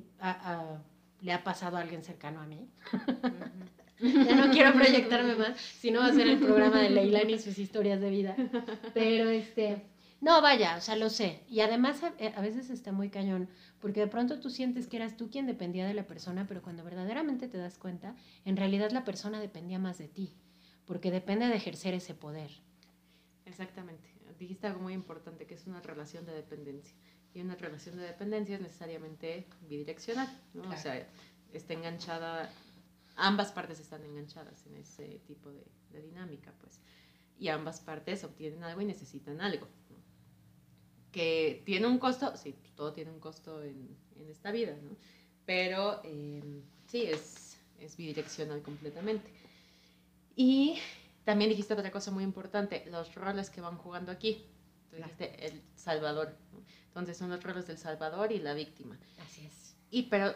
le 1.21 1.33
ha 1.33 1.45
pasado 1.45 1.77
a 1.77 1.81
alguien 1.81 2.03
cercano 2.03 2.41
a 2.41 2.47
mí. 2.47 2.67
ya 4.01 4.35
no 4.35 4.51
quiero 4.51 4.73
proyectarme 4.73 5.37
más, 5.37 5.61
sino 5.61 6.01
va 6.01 6.07
a 6.07 6.15
ser 6.15 6.27
el 6.27 6.39
programa 6.39 6.81
de 6.81 6.89
Leilani 6.89 7.35
y 7.35 7.39
sus 7.39 7.59
historias 7.59 8.01
de 8.01 8.09
vida. 8.09 8.35
Pero 8.95 9.29
este, 9.29 9.92
no, 10.23 10.41
vaya, 10.41 10.77
o 10.77 10.81
sea, 10.81 10.97
lo 10.97 11.11
sé. 11.11 11.43
Y 11.49 11.61
además 11.61 12.03
a, 12.03 12.15
a, 12.35 12.41
veces 12.41 12.71
está 12.71 12.93
muy 12.93 13.11
cañón, 13.11 13.51
porque 13.79 14.01
de 14.01 14.07
pronto 14.07 14.41
tú 14.41 14.49
sientes 14.49 14.87
que 14.87 14.97
eras 14.97 15.19
tú 15.19 15.29
quien 15.31 15.47
dependía 15.47 15.87
de 15.87 15.93
la 15.93 16.07
persona, 16.07 16.47
pero 16.49 16.63
cuando 16.63 16.83
verdaderamente 16.83 17.47
te 17.47 17.59
das 17.59 17.77
cuenta, 17.77 18.17
en 18.47 18.57
realidad 18.57 18.91
la 18.91 19.05
persona 19.05 19.39
dependía 19.39 19.79
más 19.79 19.99
de 19.99 20.09
ti, 20.09 20.35
porque 20.87 21.11
depende 21.11 21.47
de 21.49 21.57
ejercer 21.57 21.93
ese 21.93 22.15
poder. 22.15 22.51
Exactamente 23.45 24.13
dijiste 24.43 24.67
algo 24.67 24.81
muy 24.81 24.93
importante, 24.93 25.47
que 25.47 25.55
es 25.55 25.67
una 25.67 25.81
relación 25.81 26.27
de 26.27 26.33
dependencia. 26.33 26.97
Y 27.35 27.41
una 27.41 27.55
relación 27.55 27.97
de 27.97 28.03
dependencia 28.03 28.57
es 28.57 28.61
necesariamente 28.61 29.47
bidireccional, 29.63 30.29
¿no? 30.53 30.69
O 30.69 30.77
sea, 30.77 31.09
está 31.53 31.73
enganchada, 31.73 32.53
ambas 33.17 33.53
partes 33.53 33.81
están 33.81 34.05
enganchadas 34.05 34.67
en 34.67 34.77
ese 34.77 35.21
tipo 35.27 35.51
de, 35.51 35.65
dinámica, 36.03 36.53
pues. 36.61 36.81
Y 37.39 37.49
ambas 37.49 37.81
partes 37.81 38.25
obtienen 38.25 38.63
algo 38.65 38.83
y 38.83 38.85
necesitan 38.85 39.41
algo. 39.41 39.67
Que 41.13 41.63
tiene 41.65 41.87
un 41.87 41.99
costo, 41.99 42.37
sí, 42.37 42.55
todo 42.75 42.93
tiene 42.93 43.11
un 43.11 43.21
costo 43.21 43.63
en, 43.63 43.97
en 44.17 44.29
esta 44.29 44.51
vida, 44.51 44.75
¿no? 44.83 44.97
Pero 45.45 46.03
em, 46.05 46.63
sí, 46.87 47.03
es, 47.05 47.59
es 47.79 47.97
bidireccional 47.97 48.63
completamente. 48.63 49.31
Y 50.35 50.79
también 51.25 51.51
dijiste 51.51 51.75
otra 51.75 51.91
cosa 51.91 52.11
muy 52.11 52.25
importante, 52.25 52.85
los 52.91 53.15
roles 53.15 53.51
que 53.51 53.61
van 53.61 53.77
jugando 53.77 54.11
aquí. 54.11 54.45
Tú 54.91 54.97
dijiste 54.97 55.47
el 55.47 55.63
salvador. 55.77 56.37
Entonces 56.89 57.17
son 57.17 57.31
los 57.31 57.43
roles 57.43 57.67
del 57.67 57.79
salvador 57.79 58.33
y 58.33 58.39
la 58.39 58.55
víctima. 58.55 58.99
Así 59.19 59.47
es. 59.47 59.77
Y 59.91 60.05
pero 60.05 60.35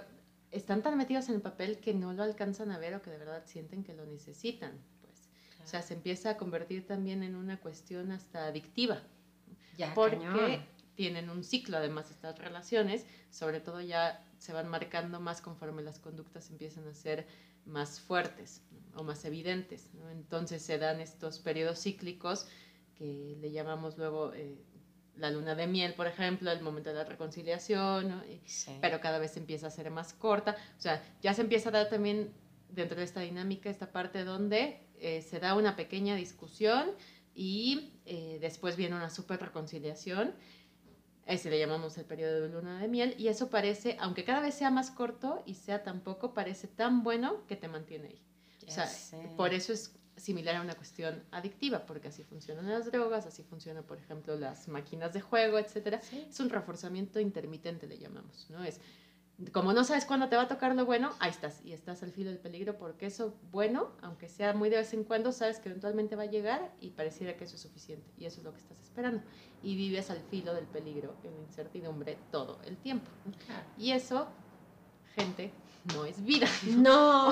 están 0.50 0.83
tan 0.83 0.97
metidos 0.97 1.28
en 1.28 1.37
el 1.37 1.40
papel 1.42 1.78
que 1.78 1.92
no 1.92 2.12
lo 2.12 2.23
alcanzan 2.23 2.71
a 2.71 2.78
ver 2.78 2.95
o 2.95 3.02
que 3.02 3.11
de 3.11 3.18
verdad 3.18 3.42
sienten 3.47 3.85
que 3.85 3.95
lo 3.95 4.06
necesitan. 4.06 4.73
Pues. 5.02 5.28
O 5.62 5.66
sea, 5.66 5.83
se 5.83 5.95
empieza 5.95 6.30
a 6.30 6.37
convertir 6.37 6.87
también 6.87 7.23
en 7.23 7.35
una 7.35 7.61
cuestión 7.61 8.11
hasta 8.11 8.47
adictiva. 8.47 9.02
Ya, 9.76 9.95
porque 9.95 10.61
tienen 10.95 11.30
un 11.30 11.45
ciclo 11.45 11.76
además 11.76 12.11
estas 12.11 12.38
relaciones, 12.38 13.06
sobre 13.30 13.61
todo 13.61 13.80
ya 13.80 14.25
se 14.38 14.52
van 14.52 14.68
marcando 14.68 15.21
más 15.21 15.40
conforme 15.40 15.83
las 15.83 15.99
conductas 15.99 16.50
empiezan 16.50 16.87
a 16.88 16.95
ser 16.95 17.26
más 17.64 18.00
fuertes 18.00 18.62
o 18.95 19.02
más 19.02 19.25
evidentes. 19.25 19.90
Entonces 20.11 20.62
se 20.62 20.78
dan 20.78 21.00
estos 21.00 21.38
periodos 21.38 21.80
cíclicos 21.83 22.47
que 22.95 23.37
le 23.40 23.50
llamamos 23.52 23.99
luego 23.99 24.33
eh, 24.35 24.56
la 25.16 25.30
luna 25.30 25.54
de 25.54 25.66
miel, 25.66 25.95
por 25.95 26.06
ejemplo, 26.06 26.50
el 26.50 26.62
momento 26.62 26.90
de 26.90 26.97
la 26.97 27.04
reconciliación, 27.04 28.23
pero 28.80 29.00
cada 29.00 29.18
vez 29.18 29.37
empieza 29.37 29.66
a 29.66 29.71
ser 29.71 29.90
más 29.90 30.12
corta. 30.12 30.56
O 30.78 30.80
sea, 30.80 31.02
ya 31.23 31.35
se 31.35 31.42
empieza 31.42 31.68
a 31.71 31.73
dar 31.73 31.88
también 31.88 32.33
dentro 32.68 32.99
de 32.99 33.04
esta 33.04 33.21
dinámica 33.21 33.71
esta 33.71 33.92
parte 33.92 34.25
donde 34.25 34.80
eh, 34.99 35.23
se 35.23 35.40
da 35.40 35.54
una 35.54 35.76
pequeña 35.76 36.16
discusión 36.16 36.90
y 37.35 37.92
eh, 38.06 38.38
después 38.40 38.76
viene 38.76 38.96
una 38.96 39.10
super 39.10 39.40
reconciliación 39.40 40.34
ese 41.26 41.50
le 41.50 41.58
llamamos 41.58 41.98
el 41.98 42.04
periodo 42.04 42.40
de 42.42 42.48
luna 42.48 42.80
de 42.80 42.86
miel 42.86 43.14
y 43.18 43.28
eso 43.28 43.50
parece, 43.50 43.96
aunque 44.00 44.25
cada 44.25 44.40
vez 44.40 44.54
sea 44.54 44.70
más 44.70 44.92
corto 44.92 45.42
y 45.44 45.54
sea 45.54 45.82
tan 45.82 46.00
poco, 46.00 46.34
parece 46.34 46.68
tan 46.68 47.02
bueno 47.02 47.44
que 47.48 47.56
te 47.56 47.66
mantiene 47.66 48.08
ahí. 48.08 48.22
o 48.66 48.70
sea, 48.70 48.88
por 49.36 49.52
eso 49.52 49.72
es 49.72 49.92
similar 50.16 50.56
a 50.56 50.62
una 50.62 50.75
cuestión 50.76 51.25
adictiva, 51.32 51.84
porque 51.84 52.08
así 52.08 52.22
funcionan 52.22 52.68
las 52.68 52.90
drogas, 52.90 53.26
así 53.26 53.42
funcionan, 53.42 53.82
por 53.84 53.98
ejemplo, 53.98 54.36
las 54.36 54.68
máquinas 54.68 55.12
de 55.12 55.20
juego, 55.20 55.58
etc. 55.58 56.00
Es 56.30 56.38
un 56.38 56.48
reforzamiento 56.48 57.18
intermitente, 57.18 57.88
le 57.88 57.98
llamamos, 57.98 58.48
¿no? 58.48 58.64
Es 58.64 58.80
como 59.52 59.72
no 59.74 59.84
sabes 59.84 60.06
cuándo 60.06 60.28
te 60.28 60.36
va 60.36 60.42
a 60.42 60.48
tocar 60.48 60.74
lo 60.74 60.86
bueno, 60.86 61.12
ahí 61.18 61.30
estás, 61.30 61.60
y 61.64 61.72
estás 61.72 62.02
al 62.02 62.10
filo 62.10 62.30
del 62.30 62.38
peligro, 62.38 62.78
porque 62.78 63.06
eso 63.06 63.34
bueno, 63.52 63.90
aunque 64.00 64.28
sea 64.28 64.54
muy 64.54 64.70
de 64.70 64.76
vez 64.76 64.94
en 64.94 65.04
cuando, 65.04 65.30
sabes 65.30 65.58
que 65.58 65.68
eventualmente 65.68 66.16
va 66.16 66.22
a 66.22 66.26
llegar 66.26 66.72
y 66.80 66.90
pareciera 66.90 67.36
que 67.36 67.44
eso 67.44 67.56
es 67.56 67.62
suficiente, 67.62 68.10
y 68.18 68.24
eso 68.24 68.40
es 68.40 68.44
lo 68.44 68.52
que 68.52 68.60
estás 68.60 68.80
esperando. 68.80 69.22
Y 69.62 69.76
vives 69.76 70.10
al 70.10 70.20
filo 70.30 70.54
del 70.54 70.64
peligro, 70.64 71.14
en 71.22 71.34
la 71.34 71.42
incertidumbre, 71.42 72.16
todo 72.30 72.58
el 72.64 72.76
tiempo. 72.78 73.10
Y 73.76 73.90
eso, 73.92 74.28
gente, 75.14 75.52
no 75.94 76.06
es 76.06 76.24
vida. 76.24 76.48
No, 76.76 77.30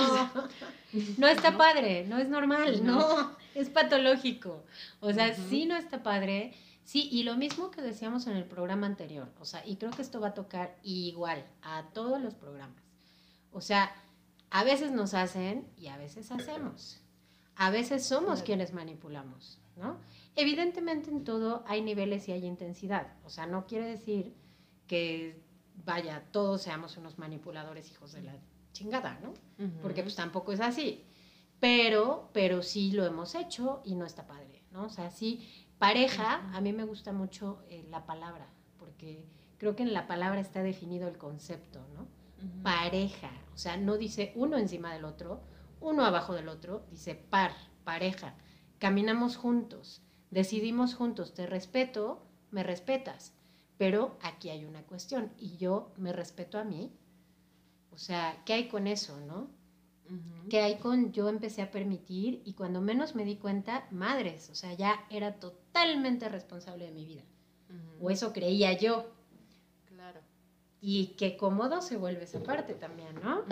no 1.17 1.27
está 1.29 1.57
padre, 1.57 2.05
no 2.07 2.19
es 2.19 2.29
normal, 2.29 2.85
no, 2.85 3.35
es 3.55 3.71
patológico. 3.71 4.63
O 5.01 5.13
sea, 5.13 5.35
sí 5.35 5.65
no 5.65 5.77
está 5.77 6.03
padre 6.03 6.55
Sí, 6.85 7.09
y 7.11 7.23
lo 7.23 7.37
mismo 7.37 7.71
que 7.71 7.81
decíamos 7.81 8.27
en 8.27 8.37
el 8.37 8.45
programa 8.45 8.87
anterior, 8.87 9.33
o 9.41 9.45
sea, 9.47 9.67
y 9.67 9.77
creo 9.77 9.91
que 9.91 10.03
esto 10.03 10.21
va 10.21 10.29
a 10.29 10.35
tocar 10.35 10.79
igual 10.83 11.45
a 11.63 11.89
todos 11.95 12.21
los 12.21 12.35
programas. 12.35 12.83
O 13.53 13.61
sea, 13.63 13.91
a 14.51 14.65
veces 14.65 14.93
nos 14.93 15.15
hacen 15.15 15.67
y 15.77 15.87
a 15.87 15.97
veces 15.97 16.31
hacemos. 16.31 17.01
A 17.57 17.71
veces 17.71 18.05
somos 18.05 18.43
quienes 18.43 18.73
manipulamos, 18.73 19.59
¿no? 19.77 19.99
Evidentemente 20.37 21.11
en 21.11 21.25
todo 21.25 21.65
hay 21.67 21.81
niveles 21.81 22.29
y 22.29 22.33
hay 22.33 22.45
intensidad. 22.45 23.15
O 23.25 23.31
sea, 23.31 23.47
no 23.47 23.67
quiere 23.67 23.87
decir 23.87 24.35
que, 24.87 25.43
vaya, 25.85 26.25
todos 26.33 26.63
seamos 26.63 26.97
unos 26.97 27.19
manipuladores 27.19 27.91
hijos 27.91 28.13
de 28.13 28.23
la 28.23 28.37
chingada, 28.73 29.19
¿no? 29.23 29.33
Porque 29.81 30.03
pues 30.03 30.17
tampoco 30.17 30.53
es 30.53 30.61
así. 30.61 31.05
Pero, 31.61 32.29
pero 32.33 32.63
sí 32.63 32.93
lo 32.93 33.07
hemos 33.07 33.35
hecho 33.35 33.81
y 33.85 33.95
no 33.95 34.05
está 34.05 34.27
padre, 34.27 34.65
¿no? 34.71 34.85
O 34.85 34.91
sea, 34.91 35.11
sí 35.11 35.64
Pareja, 35.79 36.51
a 36.55 36.61
mí 36.61 36.73
me 36.73 36.85
gusta 36.85 37.13
mucho 37.13 37.63
eh, 37.69 37.85
la 37.91 38.07
palabra, 38.07 38.47
porque 38.79 39.27
creo 39.59 39.77
que 39.77 39.83
en 39.83 39.93
la 39.93 40.07
palabra 40.07 40.41
está 40.41 40.63
definido 40.63 41.09
el 41.09 41.19
concepto, 41.19 41.85
¿no? 41.95 42.07
Pareja, 42.63 43.31
o 43.55 43.57
sea, 43.57 43.77
no 43.77 43.97
dice 43.97 44.33
uno 44.35 44.59
encima 44.59 44.93
del 44.93 45.05
otro, 45.05 45.43
uno 45.81 46.05
abajo 46.05 46.35
del 46.35 46.49
otro, 46.49 46.87
dice 46.91 47.15
par, 47.15 47.53
pareja. 47.85 48.35
Caminamos 48.79 49.37
juntos, 49.37 50.03
decidimos 50.31 50.95
juntos, 50.95 51.35
te 51.35 51.47
respeto, 51.47 52.27
me 52.51 52.63
respetas, 52.63 53.35
pero 53.79 54.19
aquí 54.23 54.51
hay 54.51 54.65
una 54.65 54.83
cuestión 54.83 55.33
y 55.39 55.57
yo 55.57 55.93
me 55.97 56.13
respeto 56.13 56.59
a 56.59 56.65
mí. 56.65 56.93
O 57.91 57.99
sea, 57.99 58.43
¿qué 58.45 58.55
hay 58.55 58.69
con 58.69 58.87
eso, 58.87 59.19
no? 59.21 59.49
que 60.51 60.61
hay 60.61 60.77
con 60.77 61.13
yo 61.13 61.29
empecé 61.29 61.63
a 61.63 61.71
permitir 61.71 62.43
y 62.45 62.53
cuando 62.53 62.81
menos 62.81 63.15
me 63.15 63.25
di 63.25 63.37
cuenta, 63.37 63.89
madres, 63.91 64.51
o 64.51 64.55
sea, 64.55 64.75
ya 64.75 65.07
era 65.09 65.35
totalmente 65.41 65.64
responsable 66.31 66.87
de 66.87 66.93
mi 66.93 67.05
vida. 67.05 67.23
O 68.01 68.11
eso 68.11 68.33
creía 68.33 68.73
yo. 68.73 69.13
Claro. 69.87 70.21
Y 70.81 71.15
qué 71.17 71.37
cómodo 71.37 71.81
se 71.83 71.97
vuelve 71.97 72.25
esa 72.25 72.43
parte 72.43 72.75
también, 72.75 73.15
¿no? 73.23 73.45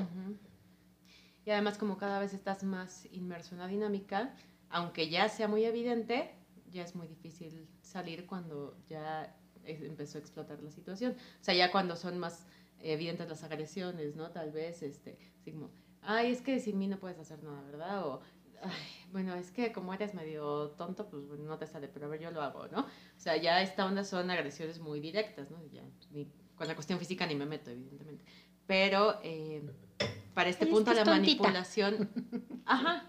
Y 1.44 1.50
además 1.50 1.78
como 1.78 1.96
cada 1.96 2.20
vez 2.20 2.34
estás 2.34 2.62
más 2.62 3.06
inmerso 3.10 3.54
en 3.54 3.60
la 3.60 3.66
dinámica, 3.66 4.34
aunque 4.70 5.08
ya 5.08 5.28
sea 5.28 5.48
muy 5.48 5.64
evidente, 5.64 6.30
ya 6.70 6.82
es 6.82 6.94
muy 6.94 7.08
difícil 7.08 7.68
salir 7.82 8.26
cuando 8.26 8.76
ya 8.86 9.36
empezó 9.64 10.18
a 10.18 10.20
explotar 10.20 10.62
la 10.62 10.70
situación. 10.70 11.12
O 11.12 11.44
sea, 11.44 11.54
ya 11.54 11.70
cuando 11.70 11.96
son 11.96 12.18
más 12.18 12.46
evidentes 12.78 13.28
las 13.28 13.42
agresiones, 13.42 14.16
¿no? 14.16 14.30
Tal 14.30 14.52
vez, 14.52 14.82
este, 14.82 15.18
como, 15.44 15.70
ay, 16.00 16.32
es 16.32 16.40
que 16.40 16.60
sin 16.60 16.78
mí 16.78 16.86
no 16.86 16.98
puedes 16.98 17.18
hacer 17.18 17.42
nada, 17.42 17.62
¿verdad? 17.62 18.06
O, 18.06 18.20
ay, 18.62 19.01
bueno, 19.12 19.34
es 19.34 19.50
que 19.50 19.72
como 19.72 19.92
eres 19.92 20.14
medio 20.14 20.70
tonto, 20.70 21.08
pues 21.08 21.22
no 21.38 21.58
te 21.58 21.66
sale, 21.66 21.88
pero 21.88 22.06
a 22.06 22.08
ver, 22.08 22.20
yo 22.20 22.30
lo 22.30 22.42
hago, 22.42 22.66
¿no? 22.68 22.80
O 22.80 23.20
sea, 23.20 23.36
ya 23.36 23.60
esta 23.60 23.86
onda 23.86 24.04
son 24.04 24.30
agresiones 24.30 24.80
muy 24.80 25.00
directas, 25.00 25.50
¿no? 25.50 25.58
Ya, 25.70 25.82
ni, 26.10 26.26
con 26.54 26.66
la 26.66 26.74
cuestión 26.74 26.98
física 26.98 27.26
ni 27.26 27.34
me 27.34 27.46
meto, 27.46 27.70
evidentemente. 27.70 28.24
Pero 28.66 29.18
eh, 29.22 29.70
para 30.34 30.48
este 30.48 30.66
punto 30.66 30.94
la 30.94 31.04
manipulación, 31.04 32.10
ajá, 32.64 33.06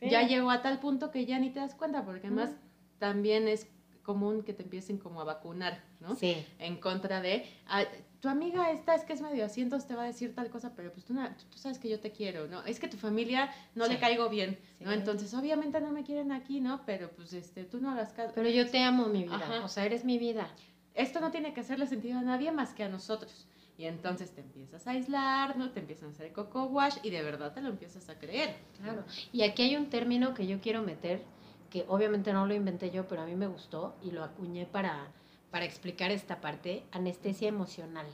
ya 0.00 0.26
llegó 0.26 0.50
a 0.50 0.60
tal 0.60 0.80
punto 0.80 1.10
que 1.10 1.24
ya 1.24 1.38
ni 1.38 1.50
te 1.50 1.60
das 1.60 1.74
cuenta, 1.74 2.04
porque 2.04 2.26
además 2.26 2.50
también 2.98 3.46
es 3.46 3.68
común 4.02 4.42
que 4.42 4.52
te 4.52 4.62
empiecen 4.62 4.98
como 4.98 5.20
a 5.20 5.24
vacunar, 5.24 5.82
¿no? 6.00 6.14
Sí. 6.16 6.44
En 6.58 6.76
contra 6.76 7.20
de, 7.20 7.46
ah, 7.66 7.84
tu 8.24 8.30
amiga 8.30 8.70
esta 8.70 8.94
es 8.94 9.04
que 9.04 9.12
es 9.12 9.20
medio 9.20 9.44
así, 9.44 9.60
entonces 9.60 9.86
te 9.86 9.94
va 9.94 10.04
a 10.04 10.06
decir 10.06 10.34
tal 10.34 10.48
cosa, 10.48 10.72
pero 10.74 10.90
pues 10.90 11.04
tú, 11.04 11.12
tú 11.12 11.58
sabes 11.58 11.78
que 11.78 11.90
yo 11.90 12.00
te 12.00 12.10
quiero, 12.10 12.48
¿no? 12.48 12.64
Es 12.64 12.80
que 12.80 12.88
tu 12.88 12.96
familia 12.96 13.52
no 13.74 13.86
le 13.86 13.98
caigo 13.98 14.30
bien, 14.30 14.58
¿no? 14.80 14.92
Entonces 14.92 15.34
obviamente 15.34 15.78
no 15.78 15.90
me 15.90 16.04
quieren 16.04 16.32
aquí, 16.32 16.62
¿no? 16.62 16.80
Pero 16.86 17.10
pues 17.10 17.34
este, 17.34 17.64
tú 17.64 17.82
no 17.82 17.90
hagas 17.90 18.14
caso. 18.14 18.32
Pero 18.34 18.48
yo 18.48 18.66
te 18.70 18.78
amo, 18.78 19.08
mi 19.08 19.24
vida, 19.24 19.60
o 19.62 19.68
sea, 19.68 19.84
eres 19.84 20.06
mi 20.06 20.16
vida. 20.16 20.48
Esto 20.94 21.20
no 21.20 21.30
tiene 21.30 21.52
que 21.52 21.60
hacerle 21.60 21.86
sentido 21.86 22.18
a 22.18 22.22
nadie 22.22 22.50
más 22.50 22.72
que 22.72 22.82
a 22.84 22.88
nosotros. 22.88 23.46
Y 23.76 23.84
entonces 23.84 24.30
te 24.34 24.40
empiezas 24.40 24.86
a 24.86 24.92
aislar, 24.92 25.58
¿no? 25.58 25.70
Te 25.72 25.80
empiezan 25.80 26.08
a 26.08 26.12
hacer 26.12 26.32
coco 26.32 26.64
wash 26.64 26.96
y 27.02 27.10
de 27.10 27.22
verdad 27.22 27.52
te 27.52 27.60
lo 27.60 27.68
empiezas 27.68 28.08
a 28.08 28.18
creer. 28.18 28.56
Claro. 28.80 29.04
Y 29.34 29.42
aquí 29.42 29.64
hay 29.64 29.76
un 29.76 29.90
término 29.90 30.32
que 30.32 30.46
yo 30.46 30.62
quiero 30.62 30.80
meter, 30.80 31.20
que 31.68 31.84
obviamente 31.88 32.32
no 32.32 32.46
lo 32.46 32.54
inventé 32.54 32.90
yo, 32.90 33.06
pero 33.06 33.20
a 33.20 33.26
mí 33.26 33.34
me 33.34 33.48
gustó 33.48 33.96
y 34.02 34.12
lo 34.12 34.24
acuñé 34.24 34.64
para, 34.64 35.08
para 35.50 35.66
explicar 35.66 36.10
esta 36.10 36.40
parte, 36.40 36.84
anestesia 36.90 37.48
emocional 37.48 38.06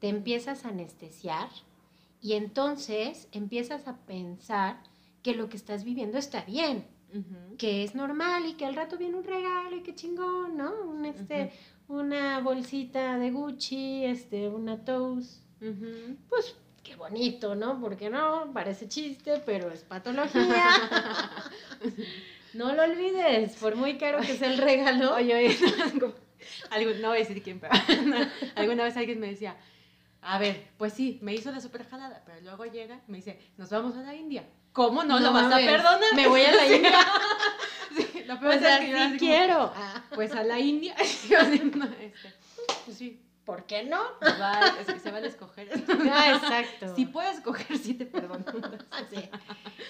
te 0.00 0.08
empiezas 0.08 0.64
a 0.64 0.68
anestesiar 0.68 1.48
y 2.20 2.34
entonces 2.34 3.28
empiezas 3.32 3.86
a 3.86 3.96
pensar 3.98 4.82
que 5.22 5.34
lo 5.34 5.48
que 5.48 5.56
estás 5.56 5.84
viviendo 5.84 6.18
está 6.18 6.42
bien, 6.42 6.86
que 7.58 7.84
es 7.84 7.94
normal 7.94 8.46
y 8.46 8.54
que 8.54 8.66
al 8.66 8.74
rato 8.74 8.98
viene 8.98 9.16
un 9.16 9.24
regalo 9.24 9.76
y 9.76 9.82
qué 9.82 9.94
chingón, 9.94 10.56
¿no? 10.56 10.72
Un, 10.82 11.04
este, 11.04 11.52
Una 11.86 12.40
bolsita 12.40 13.18
de 13.18 13.30
Gucci, 13.30 14.04
este, 14.04 14.48
una 14.48 14.84
Toast. 14.84 15.42
Pues 16.28 16.56
qué 16.82 16.96
bonito, 16.96 17.54
¿no? 17.54 17.80
Porque 17.80 18.10
no, 18.10 18.50
parece 18.52 18.88
chiste, 18.88 19.42
pero 19.44 19.70
es 19.70 19.82
patología. 19.82 20.66
no 22.54 22.74
lo 22.74 22.82
olvides, 22.82 23.56
por 23.56 23.76
muy 23.76 23.98
caro 23.98 24.20
que 24.20 24.36
sea 24.36 24.52
el 24.52 24.58
regalo. 24.58 25.14
Oye, 25.14 25.34
oye, 25.34 25.58
no 27.00 27.08
voy 27.08 27.16
a 27.16 27.20
decir 27.20 27.42
quién, 27.42 27.58
pero 27.58 27.72
alguna 28.54 28.84
vez 28.84 28.96
alguien 28.96 29.20
me 29.20 29.28
decía, 29.28 29.56
a 30.24 30.38
ver, 30.38 30.68
pues 30.78 30.92
sí, 30.94 31.18
me 31.22 31.34
hizo 31.34 31.50
la 31.50 31.60
super 31.60 31.88
jalada, 31.88 32.22
pero 32.24 32.40
luego 32.40 32.64
llega 32.64 33.00
y 33.06 33.10
me 33.10 33.18
dice, 33.18 33.38
nos 33.56 33.70
vamos 33.70 33.96
a 33.96 34.02
la 34.02 34.14
India. 34.14 34.44
¿Cómo 34.72 35.04
no, 35.04 35.20
lo 35.20 35.32
vas 35.32 35.52
a 35.52 35.56
perdonar? 35.56 36.14
Me 36.16 36.26
voy 36.26 36.42
a 36.42 36.52
la 36.52 36.66
India. 36.74 36.98
sí, 37.96 38.24
lo 38.26 38.40
peor 38.40 38.54
es 38.54 38.78
que 38.78 39.08
sí 39.10 39.16
quiero. 39.18 39.72
pues 40.14 40.32
a 40.34 40.42
la 40.42 40.58
India. 40.58 40.94
este, 40.98 41.36
pues 42.84 42.96
sí, 42.96 43.22
¿por 43.44 43.66
qué 43.66 43.84
no? 43.84 44.02
Va, 44.22 44.60
es 44.80 44.92
que 44.92 44.98
se 44.98 45.10
van 45.10 45.22
a 45.22 45.26
escoger. 45.28 45.68
Ah, 46.10 46.32
exacto. 46.34 46.96
Si 46.96 47.06
puedes 47.06 47.36
escoger, 47.36 47.78
sí 47.78 47.94
te 47.94 48.06
perdono. 48.06 48.44
sí. 49.10 49.30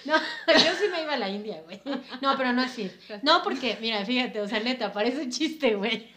No, 0.05 0.15
yo 0.17 0.71
sí 0.77 0.85
me 0.91 1.01
iba 1.01 1.13
a 1.13 1.17
la 1.17 1.29
India, 1.29 1.61
güey. 1.63 1.81
No, 2.21 2.37
pero 2.37 2.53
no 2.53 2.61
así. 2.61 2.91
No, 3.23 3.41
porque, 3.41 3.77
mira, 3.81 4.05
fíjate, 4.05 4.41
o 4.41 4.47
sea, 4.47 4.59
neta, 4.59 4.91
parece 4.91 5.29
chiste, 5.29 5.75
güey. 5.75 6.13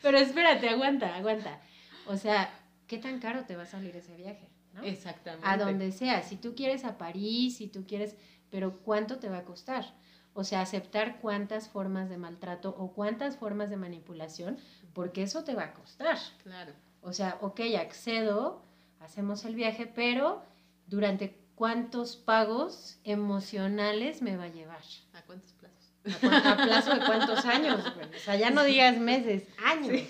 Pero 0.00 0.18
espérate, 0.18 0.68
aguanta, 0.68 1.14
aguanta. 1.16 1.60
O 2.08 2.16
sea, 2.16 2.50
¿qué 2.86 2.98
tan 2.98 3.18
caro 3.20 3.44
te 3.44 3.56
va 3.56 3.64
a 3.64 3.66
salir 3.66 3.96
ese 3.96 4.16
viaje? 4.16 4.48
¿no? 4.74 4.82
Exactamente. 4.82 5.46
A 5.46 5.56
donde 5.56 5.92
sea. 5.92 6.22
Si 6.22 6.36
tú 6.36 6.54
quieres 6.54 6.84
a 6.84 6.98
París, 6.98 7.56
si 7.56 7.68
tú 7.68 7.86
quieres, 7.86 8.16
pero 8.50 8.78
¿cuánto 8.78 9.18
te 9.18 9.28
va 9.28 9.38
a 9.38 9.44
costar? 9.44 9.94
O 10.34 10.44
sea, 10.44 10.60
aceptar 10.60 11.18
cuántas 11.20 11.68
formas 11.68 12.10
de 12.10 12.18
maltrato 12.18 12.74
o 12.78 12.92
cuántas 12.92 13.36
formas 13.36 13.70
de 13.70 13.76
manipulación, 13.76 14.58
porque 14.92 15.22
eso 15.22 15.44
te 15.44 15.54
va 15.54 15.64
a 15.64 15.74
costar. 15.74 16.18
Claro. 16.42 16.72
O 17.00 17.12
sea, 17.12 17.38
ok, 17.40 17.60
accedo, 17.80 18.62
hacemos 19.00 19.44
el 19.44 19.54
viaje, 19.54 19.86
pero 19.86 20.42
durante 20.86 21.38
cuántos 21.54 22.16
pagos 22.16 22.98
emocionales 23.04 24.22
me 24.22 24.36
va 24.36 24.44
a 24.44 24.48
llevar. 24.48 24.82
¿A 25.14 25.22
cuántos 25.22 25.52
plazos? 25.52 25.76
¿A, 26.22 26.56
plazo 26.56 26.94
de 26.94 27.06
cuántos 27.06 27.44
años? 27.46 27.84
O 28.14 28.18
sea, 28.18 28.36
ya 28.36 28.50
no 28.50 28.62
digas 28.62 28.98
meses, 28.98 29.44
años. 29.64 30.02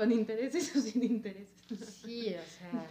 ¿Con 0.00 0.12
intereses 0.12 0.74
o 0.74 0.80
sin 0.80 1.02
intereses? 1.04 1.60
Sí, 2.02 2.34
o 2.34 2.58
sea. 2.58 2.88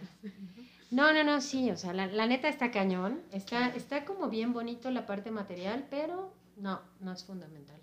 No, 0.92 1.12
no, 1.12 1.24
no, 1.24 1.40
sí, 1.40 1.68
o 1.72 1.76
sea, 1.76 1.92
la, 1.92 2.26
neta 2.28 2.48
está 2.48 2.70
cañón. 2.70 3.20
Está, 3.32 3.74
está 3.74 4.04
como 4.04 4.28
bien 4.28 4.52
bonito 4.52 4.92
la 4.92 5.06
parte 5.06 5.32
material, 5.32 5.88
pero 5.90 6.32
no, 6.56 6.80
no 7.00 7.12
es 7.12 7.24
fundamental. 7.24 7.80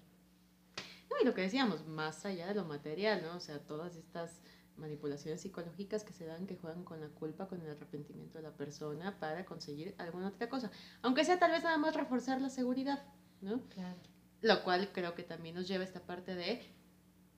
No, 1.10 1.18
y 1.22 1.26
lo 1.26 1.34
que 1.34 1.42
decíamos, 1.42 1.86
más 1.88 2.26
allá 2.26 2.48
de 2.48 2.56
lo 2.56 2.64
material, 2.64 3.22
¿no? 3.22 3.36
O 3.36 3.42
sea, 3.42 3.60
todas 3.60 3.98
estas 3.98 4.40
manipulaciones 4.78 5.42
psicológicas 5.42 6.06
que 6.06 6.14
se 6.14 6.26
dan, 6.26 6.48
que 6.48 6.56
juegan 6.56 6.86
con 6.86 7.02
la 7.02 7.10
culpa, 7.10 7.50
con 7.50 7.62
el 7.62 7.70
arrepentimiento 7.70 8.38
de 8.38 8.44
la 8.44 8.56
persona 8.56 9.20
para 9.20 9.44
conseguir 9.44 9.94
alguna 9.98 10.30
otra 10.30 10.48
cosa. 10.48 10.72
Aunque 11.02 11.26
sea 11.26 11.38
tal 11.38 11.52
vez 11.52 11.66
nada 11.66 11.78
más 11.78 11.98
reforzar 11.98 12.40
la 12.40 12.50
seguridad, 12.50 13.04
¿no? 13.42 13.60
Claro. 13.68 14.00
Lo 14.40 14.64
cual 14.64 14.94
creo 14.94 15.16
que 15.16 15.24
también 15.24 15.56
nos 15.56 15.68
lleva 15.68 15.84
a 15.84 15.88
esta 15.88 16.06
parte 16.06 16.34
de 16.34 16.77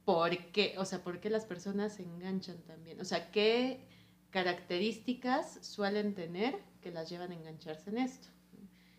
¿por 0.10 0.52
qué? 0.52 0.74
O 0.80 0.86
sea, 0.86 1.04
¿por 1.04 1.19
qué 1.19 1.30
las 1.30 1.45
personas 1.45 1.93
se 1.93 2.04
enganchan 2.04 2.58
también? 2.63 3.00
O 3.00 3.06
sea, 3.06 3.30
¿qué 3.30 3.86
características 4.32 5.60
suelen 5.62 6.15
tener 6.15 6.58
que 6.82 6.91
las 6.91 7.12
llevan 7.12 7.32
a 7.32 7.36
engancharse 7.36 7.91
en 7.91 8.00
esto? 8.00 8.28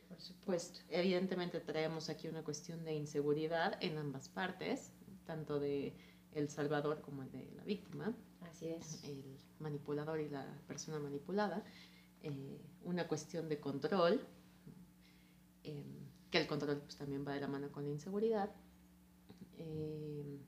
Por 0.09 0.20
supuesto. 0.20 0.79
Pues 0.79 0.87
evidentemente 0.88 1.59
traemos 1.59 2.09
aquí 2.11 2.29
una 2.29 2.44
cuestión 2.44 2.85
de 2.85 2.94
inseguridad 2.94 3.77
en 3.81 3.99
ambas 3.99 4.29
partes, 4.29 4.92
tanto 5.27 5.59
de 5.59 5.94
el 6.33 6.49
salvador 6.49 7.01
como 7.01 7.25
el 7.25 7.33
de 7.33 7.51
la 7.57 7.64
víctima. 7.64 8.14
Así 8.42 8.68
es. 8.68 9.03
El 9.03 9.37
manipulador 9.59 10.20
y 10.20 10.29
la 10.29 10.46
persona 10.68 11.01
manipulada. 11.01 11.64
Eh, 12.23 12.61
una 12.85 13.09
cuestión 13.09 13.49
de 13.49 13.59
control, 13.59 14.25
eh, 15.64 15.83
que 16.31 16.38
el 16.38 16.46
control 16.46 16.83
pues, 16.83 16.96
también 16.96 17.27
va 17.27 17.35
de 17.35 17.40
la 17.40 17.49
mano 17.49 17.73
con 17.73 17.83
la 17.83 17.90
inseguridad. 17.90 18.51
Eh, 19.57 20.38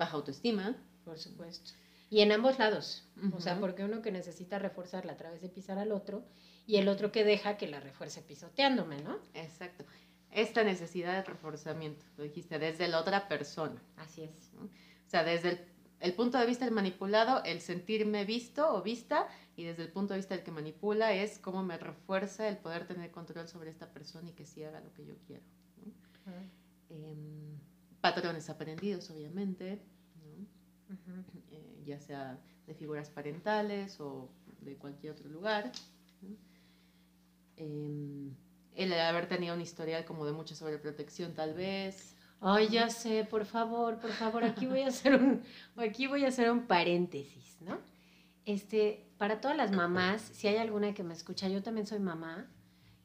baja 0.00 0.16
autoestima. 0.16 0.74
Por 1.04 1.18
supuesto. 1.18 1.72
Y 2.08 2.22
en 2.22 2.32
ambos 2.32 2.58
lados. 2.58 3.06
O 3.36 3.40
sea, 3.40 3.60
porque 3.60 3.84
uno 3.84 4.02
que 4.02 4.10
necesita 4.10 4.58
reforzarla 4.58 5.12
a 5.12 5.16
través 5.16 5.40
de 5.42 5.48
pisar 5.48 5.78
al 5.78 5.92
otro 5.92 6.24
y 6.66 6.76
el 6.76 6.88
otro 6.88 7.12
que 7.12 7.22
deja 7.22 7.56
que 7.56 7.68
la 7.68 7.78
refuerce 7.78 8.22
pisoteándome, 8.22 9.00
¿no? 9.02 9.18
Exacto. 9.34 9.84
esta 10.32 10.64
necesidad 10.64 11.14
de 11.14 11.22
reforzamiento, 11.22 12.04
lo 12.16 12.24
dijiste, 12.24 12.58
desde 12.58 12.88
la 12.88 13.00
otra 13.00 13.28
persona. 13.28 13.80
Así 13.96 14.22
es. 14.22 14.52
¿no? 14.54 14.62
O 14.62 15.10
sea, 15.10 15.22
desde 15.22 15.50
el, 15.50 15.60
el 16.00 16.14
punto 16.14 16.38
de 16.38 16.46
vista 16.46 16.64
del 16.64 16.74
manipulado, 16.74 17.44
el 17.44 17.60
sentirme 17.60 18.24
visto 18.24 18.74
o 18.74 18.82
vista, 18.82 19.28
y 19.56 19.64
desde 19.64 19.82
el 19.82 19.92
punto 19.92 20.14
de 20.14 20.20
vista 20.20 20.34
del 20.34 20.44
que 20.44 20.50
manipula 20.50 21.12
es 21.12 21.38
cómo 21.38 21.62
me 21.62 21.76
refuerza 21.76 22.48
el 22.48 22.56
poder 22.56 22.86
tener 22.86 23.10
control 23.10 23.46
sobre 23.48 23.70
esta 23.70 23.92
persona 23.92 24.30
y 24.30 24.32
que 24.32 24.46
sí 24.46 24.64
haga 24.64 24.80
lo 24.80 24.92
que 24.94 25.04
yo 25.04 25.14
quiero. 25.26 25.42
¿no? 25.84 25.92
Patrones 28.00 28.48
aprendidos, 28.50 29.10
obviamente, 29.10 29.82
¿no? 31.06 31.24
Eh, 31.50 31.82
ya 31.84 32.00
sea 32.00 32.38
de 32.66 32.74
figuras 32.74 33.10
parentales 33.10 34.00
o 34.00 34.30
de 34.60 34.76
cualquier 34.76 35.12
otro 35.12 35.28
lugar. 35.28 35.72
¿no? 36.22 36.36
Em, 37.56 38.34
el 38.74 38.92
haber 38.92 39.28
tenido 39.28 39.54
un 39.54 39.60
historial 39.60 40.04
como 40.04 40.24
de 40.24 40.32
mucha 40.32 40.54
sobreprotección 40.54 41.34
tal 41.34 41.54
vez. 41.54 42.16
Ay, 42.40 42.68
ya 42.68 42.88
sé, 42.88 43.24
por 43.24 43.44
favor, 43.44 43.98
por 43.98 44.12
favor, 44.12 44.44
aquí 44.44 44.66
voy 44.66 44.80
a 44.80 44.88
hacer 44.88 45.14
un, 45.14 45.42
aquí 45.76 46.06
voy 46.06 46.24
a 46.24 46.28
hacer 46.28 46.50
un 46.50 46.66
paréntesis, 46.66 47.58
¿no? 47.60 47.78
Este, 48.46 49.12
para 49.18 49.42
todas 49.42 49.56
las 49.56 49.72
mamás, 49.72 50.22
si 50.22 50.48
hay 50.48 50.56
alguna 50.56 50.94
que 50.94 51.02
me 51.02 51.12
escucha, 51.12 51.48
yo 51.48 51.62
también 51.62 51.86
soy 51.86 51.98
mamá, 51.98 52.50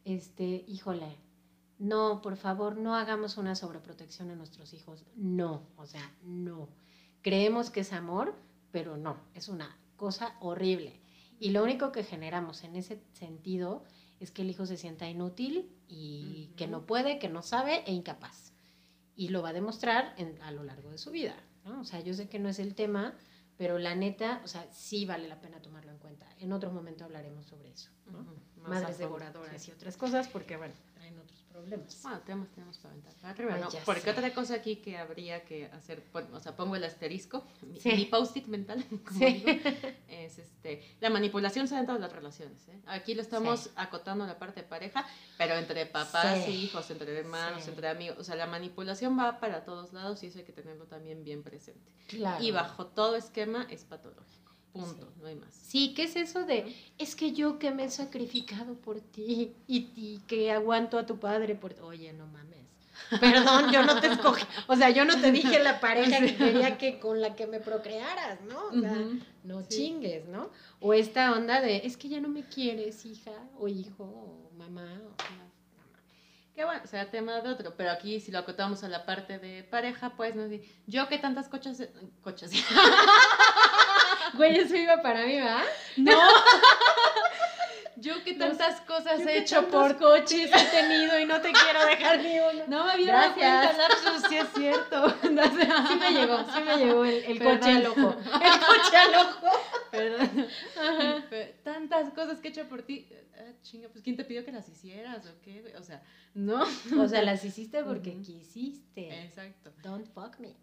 este, 0.06 0.64
híjole, 0.68 1.18
no, 1.80 2.22
por 2.22 2.38
favor, 2.38 2.78
no 2.78 2.96
hagamos 2.96 3.38
una 3.38 3.56
sobreprotección 3.56 4.32
a 4.32 4.36
nuestros 4.36 4.74
hijos, 4.74 5.04
no, 5.16 5.64
o 5.78 5.86
sea, 5.86 6.10
no. 6.24 6.70
Creemos 7.22 7.70
que 7.70 7.82
es 7.82 7.92
amor, 7.94 8.36
pero 8.72 8.98
no, 8.98 9.18
es 9.34 9.48
una 9.50 9.76
cosa 9.98 10.36
horrible. 10.40 11.00
Y 11.40 11.50
lo 11.50 11.64
único 11.64 11.92
que 11.92 12.04
generamos 12.04 12.64
en 12.64 12.76
ese 12.76 13.02
sentido 13.14 13.84
es 14.20 14.32
que 14.32 14.44
el 14.44 14.50
hijo 14.50 14.66
se 14.66 14.78
sienta 14.78 15.10
inútil 15.10 15.70
y 15.88 16.52
que 16.56 16.68
no 16.68 16.86
puede, 16.86 17.20
que 17.20 17.28
no 17.30 17.42
sabe 17.42 17.84
e 17.86 17.94
incapaz 17.94 18.54
y 19.16 19.30
lo 19.30 19.42
va 19.42 19.50
a 19.50 19.54
demostrar 19.54 20.14
en- 20.18 20.42
a 20.44 20.52
lo 20.52 20.64
largo 20.64 20.90
de 20.92 20.98
su 20.98 21.12
vida. 21.12 21.36
¿no? 21.66 21.82
O 21.82 21.84
sea, 21.84 22.00
yo 22.00 22.14
sé 22.14 22.30
que 22.30 22.40
no 22.40 22.48
es 22.50 22.60
el 22.60 22.76
tema, 22.76 23.14
pero 23.58 23.80
la 23.80 23.96
neta, 23.96 24.42
o 24.44 24.48
sea, 24.48 24.66
sí 24.72 25.06
vale 25.06 25.28
la 25.28 25.40
pena 25.42 25.62
tomarlo 25.62 25.92
en 25.92 25.98
cuenta. 25.98 26.28
En 26.40 26.54
otro 26.54 26.72
momento 26.72 27.04
hablaremos 27.06 27.46
sobre 27.46 27.72
eso. 27.72 27.90
Madres 28.68 28.98
devoradoras 28.98 29.62
sí. 29.62 29.72
y 29.72 29.74
otras 29.74 29.98
cosas, 29.98 30.28
porque 30.28 30.58
bueno, 30.58 30.74
traen 31.06 31.20
otros 31.20 31.42
problemas. 31.52 32.02
Bueno, 32.04 32.20
tenemos, 32.22 32.50
tenemos 32.52 32.78
para 32.80 32.90
aventar 32.94 33.14
para 33.16 33.30
arriba, 33.34 33.54
Ay, 33.56 33.62
¿no? 33.62 33.70
ya 33.72 33.84
Porque 33.86 34.02
sé. 34.02 34.10
otra 34.12 34.34
cosa 34.34 34.56
aquí 34.56 34.78
que 34.78 34.98
habría 34.98 35.44
que 35.46 35.66
hacer, 35.68 36.04
o 36.14 36.40
sea, 36.40 36.56
pongo 36.56 36.76
el 36.76 36.84
asterisco, 36.84 37.46
mi, 37.62 37.80
Sí. 37.80 37.92
mi 37.94 38.06
post-it 38.06 38.48
mental, 38.48 38.84
como 39.06 39.20
Sí. 39.20 39.26
digo, 39.26 39.70
es 40.10 40.40
este, 40.40 40.84
la 41.00 41.10
manipulación 41.10 41.68
se 41.68 41.76
da 41.76 41.82
en 41.82 41.86
todas 41.86 42.02
las 42.02 42.12
relaciones, 42.12 42.68
¿eh? 42.70 42.80
Aquí 42.88 43.14
lo 43.14 43.22
estamos 43.22 43.62
Sí. 43.62 43.70
acotando 43.76 44.26
la 44.26 44.38
parte 44.40 44.62
de 44.62 44.68
pareja, 44.68 45.06
pero 45.38 45.56
entre 45.56 45.86
papás 45.86 46.48
y 46.48 46.52
hijos, 46.52 46.90
entre 46.92 47.18
hermanos, 47.20 47.68
entre 47.68 47.88
amigos, 47.90 48.18
o 48.20 48.24
sea, 48.24 48.36
la 48.36 48.48
manipulación 48.48 49.18
va 49.18 49.40
para 49.40 49.64
todos 49.64 49.94
lados 49.94 50.24
y 50.24 50.28
eso 50.28 50.40
hay 50.40 50.46
que 50.46 50.54
tenerlo 50.54 50.86
también 50.86 51.24
bien 51.24 51.44
presente. 51.44 51.92
Claro. 52.08 52.44
Y 52.44 52.52
bajo 52.52 52.88
todo 52.88 53.16
esquema 53.16 53.68
es 53.70 53.84
patológico, 53.84 54.45
punto, 54.76 55.06
Sí. 55.08 55.22
no 55.22 55.28
hay 55.28 55.36
más. 55.36 55.54
Sí, 55.54 55.94
¿qué 55.96 56.04
es 56.04 56.16
eso 56.16 56.46
de, 56.46 56.76
es 56.98 57.16
que 57.16 57.32
yo 57.34 57.58
que 57.60 57.72
me 57.72 57.86
he 57.86 57.90
sacrificado 57.90 58.76
por 58.76 59.00
ti 59.02 59.54
y, 59.68 59.90
y 59.96 60.22
que 60.28 60.52
aguanto 60.52 60.98
a 61.00 61.06
tu 61.06 61.18
padre 61.20 61.56
por... 61.56 61.74
Oye, 61.82 62.14
no 62.14 62.28
mames. 62.28 62.56
Perdón, 63.20 63.72
yo 63.74 63.84
no 63.84 64.00
te 64.00 64.08
escogí, 64.08 64.46
o 64.68 64.76
sea, 64.78 64.90
yo 64.90 65.04
no 65.04 65.20
te 65.20 65.30
dije 65.32 65.62
la 65.62 65.82
pareja 65.82 66.20
que 66.20 66.36
quería 66.38 66.78
que 66.78 66.98
con 66.98 67.20
la 67.20 67.36
que 67.36 67.46
me 67.46 67.60
procrearas, 67.60 68.40
¿no? 68.42 68.68
O 68.68 68.80
sea, 68.80 68.96
no 69.44 69.62
Sí. 69.64 69.68
chingues, 69.68 70.26
¿no? 70.30 70.50
O 70.80 70.94
esta 70.94 71.34
onda 71.34 71.60
de, 71.60 71.82
es 71.86 71.98
que 71.98 72.08
ya 72.08 72.22
no 72.22 72.30
me 72.30 72.44
quieres, 72.46 73.06
hija, 73.06 73.34
o 73.60 73.68
hijo, 73.68 74.04
o 74.06 74.50
mamá, 74.58 74.88
o... 75.06 75.16
Que 76.56 76.64
bueno, 76.64 76.88
será 76.88 77.12
tema 77.12 77.42
de 77.42 77.50
otro, 77.50 77.74
pero 77.76 77.92
aquí 77.92 78.22
si 78.22 78.32
lo 78.32 78.40
acotamos 78.40 78.82
a 78.86 78.88
la 78.88 79.06
parte 79.06 79.40
de 79.40 79.64
pareja, 79.66 80.16
pues 80.16 80.34
no 80.36 80.48
sé, 80.48 80.64
yo 80.88 81.10
que 81.10 81.18
tantas 81.18 81.50
coches, 81.50 81.90
coches, 82.24 82.52
Güey, 84.36 84.58
eso 84.58 84.76
iba 84.76 85.02
para 85.02 85.26
mí, 85.26 85.40
¿va? 85.40 85.64
no, 85.98 86.12
yo 87.96 88.24
que 88.24 88.34
tantas 88.34 88.82
cosas 88.82 89.20
Yo 89.20 89.30
he 89.30 89.40
hecho 89.40 89.68
por 89.68 89.98
coches 89.98 90.52
he 90.54 90.66
tenido 90.66 91.20
y 91.20 91.26
no 91.26 91.42
te 91.42 91.52
quiero 91.52 91.86
dejar 91.86 92.20
ni 92.20 92.40
uno. 92.40 92.64
No 92.68 92.86
me 92.86 92.92
había 92.92 93.14
dado 93.14 93.34
cuenta, 93.34 93.74
lapsus, 93.74 94.30
sí 94.30 94.38
es 94.38 94.48
cierto. 94.54 95.16
Sí 95.26 95.30
me 96.00 96.12
llegó, 96.12 96.38
sí 96.54 96.62
me 96.64 96.78
llegó 96.78 97.06
el, 97.06 97.40
coche 97.40 97.72
al 97.72 97.86
ojo. 97.88 98.16
El 98.42 98.60
coche 98.60 98.98
al 98.98 99.16
ojo. 99.16 99.48
Perdón. 99.92 100.48
Ajá. 100.78 101.24
Tantas 101.64 102.12
cosas 102.12 102.40
que 102.40 102.50
he 102.50 102.52
hecho 102.52 102.68
por 102.68 102.84
ti. 102.84 103.08
Ah, 103.38 103.52
chinga, 103.62 103.90
pues 103.90 104.04
¿quién 104.04 104.16
te 104.16 104.24
pidió 104.24 104.46
que 104.46 104.52
las 104.52 104.68
hicieras 104.70 105.26
o 105.26 105.42
qué? 105.42 105.74
O 105.78 105.84
sea, 105.84 106.04
no. 106.34 106.66
O 106.98 107.08
sea, 107.08 107.22
las 107.22 107.44
hiciste 107.44 107.84
porque 107.84 108.22
quisiste. 108.22 109.24
Exacto. 109.24 109.72
Don't 109.84 110.08
fuck 110.14 110.40
me. 110.40 110.56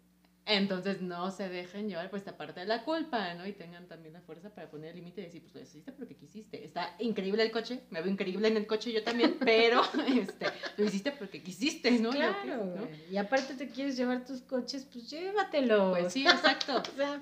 Entonces 0.45 1.01
no 1.01 1.31
se 1.31 1.47
dejen 1.47 1.87
llevar 1.87 2.09
por 2.09 2.19
esta 2.19 2.35
parte 2.35 2.59
de 2.59 2.65
la 2.65 2.83
culpa, 2.83 3.33
¿no? 3.35 3.47
Y 3.47 3.53
tengan 3.53 3.87
también 3.87 4.13
la 4.13 4.19
fuerza 4.21 4.49
para 4.53 4.69
poner 4.69 4.89
el 4.89 4.97
límite 4.97 5.21
y 5.21 5.25
decir, 5.25 5.41
pues 5.41 5.55
lo 5.55 5.61
hiciste 5.61 5.91
porque 5.93 6.15
quisiste. 6.15 6.65
Está 6.65 6.95
increíble 6.99 7.43
el 7.43 7.51
coche, 7.51 7.79
me 7.91 8.01
veo 8.01 8.11
increíble 8.11 8.49
en 8.49 8.57
el 8.57 8.67
coche 8.67 8.91
yo 8.91 9.03
también, 9.03 9.37
pero 9.39 9.81
este, 10.05 10.47
lo 10.75 10.83
hiciste 10.83 11.11
porque 11.13 11.41
quisiste, 11.41 11.91
¿no? 11.91 12.09
Que- 12.11 12.17
Claro. 12.17 12.75
Y 13.09 13.15
aparte 13.15 13.53
te 13.53 13.69
quieres 13.69 13.95
llevar 13.95 14.25
tus 14.25 14.41
coches, 14.41 14.85
pues 14.91 15.09
llévatelos. 15.09 15.97
Pues 15.97 16.11
sí, 16.13 16.25
exacto. 16.27 16.83
O 16.93 16.95
sea, 16.97 17.21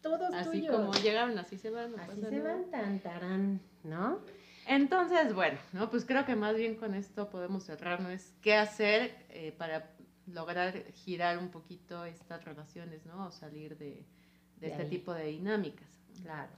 todos 0.00 0.32
Así 0.32 0.50
tuyos. 0.60 0.74
como 0.76 0.92
llegaron, 0.94 1.36
así 1.38 1.58
se 1.58 1.70
van. 1.70 1.90
no 1.90 2.02
Así 2.02 2.20
se 2.20 2.30
nada. 2.30 2.54
van 2.54 2.70
tan 2.70 2.98
tarán, 3.00 3.60
¿no? 3.82 4.20
Entonces, 4.66 5.34
bueno, 5.34 5.58
¿no? 5.72 5.90
Pues 5.90 6.04
creo 6.04 6.24
que 6.24 6.36
más 6.36 6.54
bien 6.54 6.76
con 6.76 6.94
esto 6.94 7.28
podemos 7.30 7.64
cerrar, 7.64 8.00
¿no? 8.00 8.08
Es 8.10 8.32
qué 8.40 8.54
hacer 8.54 9.14
eh, 9.30 9.52
para 9.58 9.90
lograr 10.32 10.84
girar 10.92 11.38
un 11.38 11.50
poquito 11.50 12.04
estas 12.04 12.44
relaciones, 12.44 13.04
¿no? 13.06 13.26
O 13.26 13.30
salir 13.30 13.76
de, 13.76 14.04
de 14.56 14.66
De 14.66 14.68
este 14.68 14.82
ahí. 14.82 14.88
tipo 14.88 15.12
de 15.14 15.26
dinámicas. 15.26 15.88
Claro. 16.22 16.50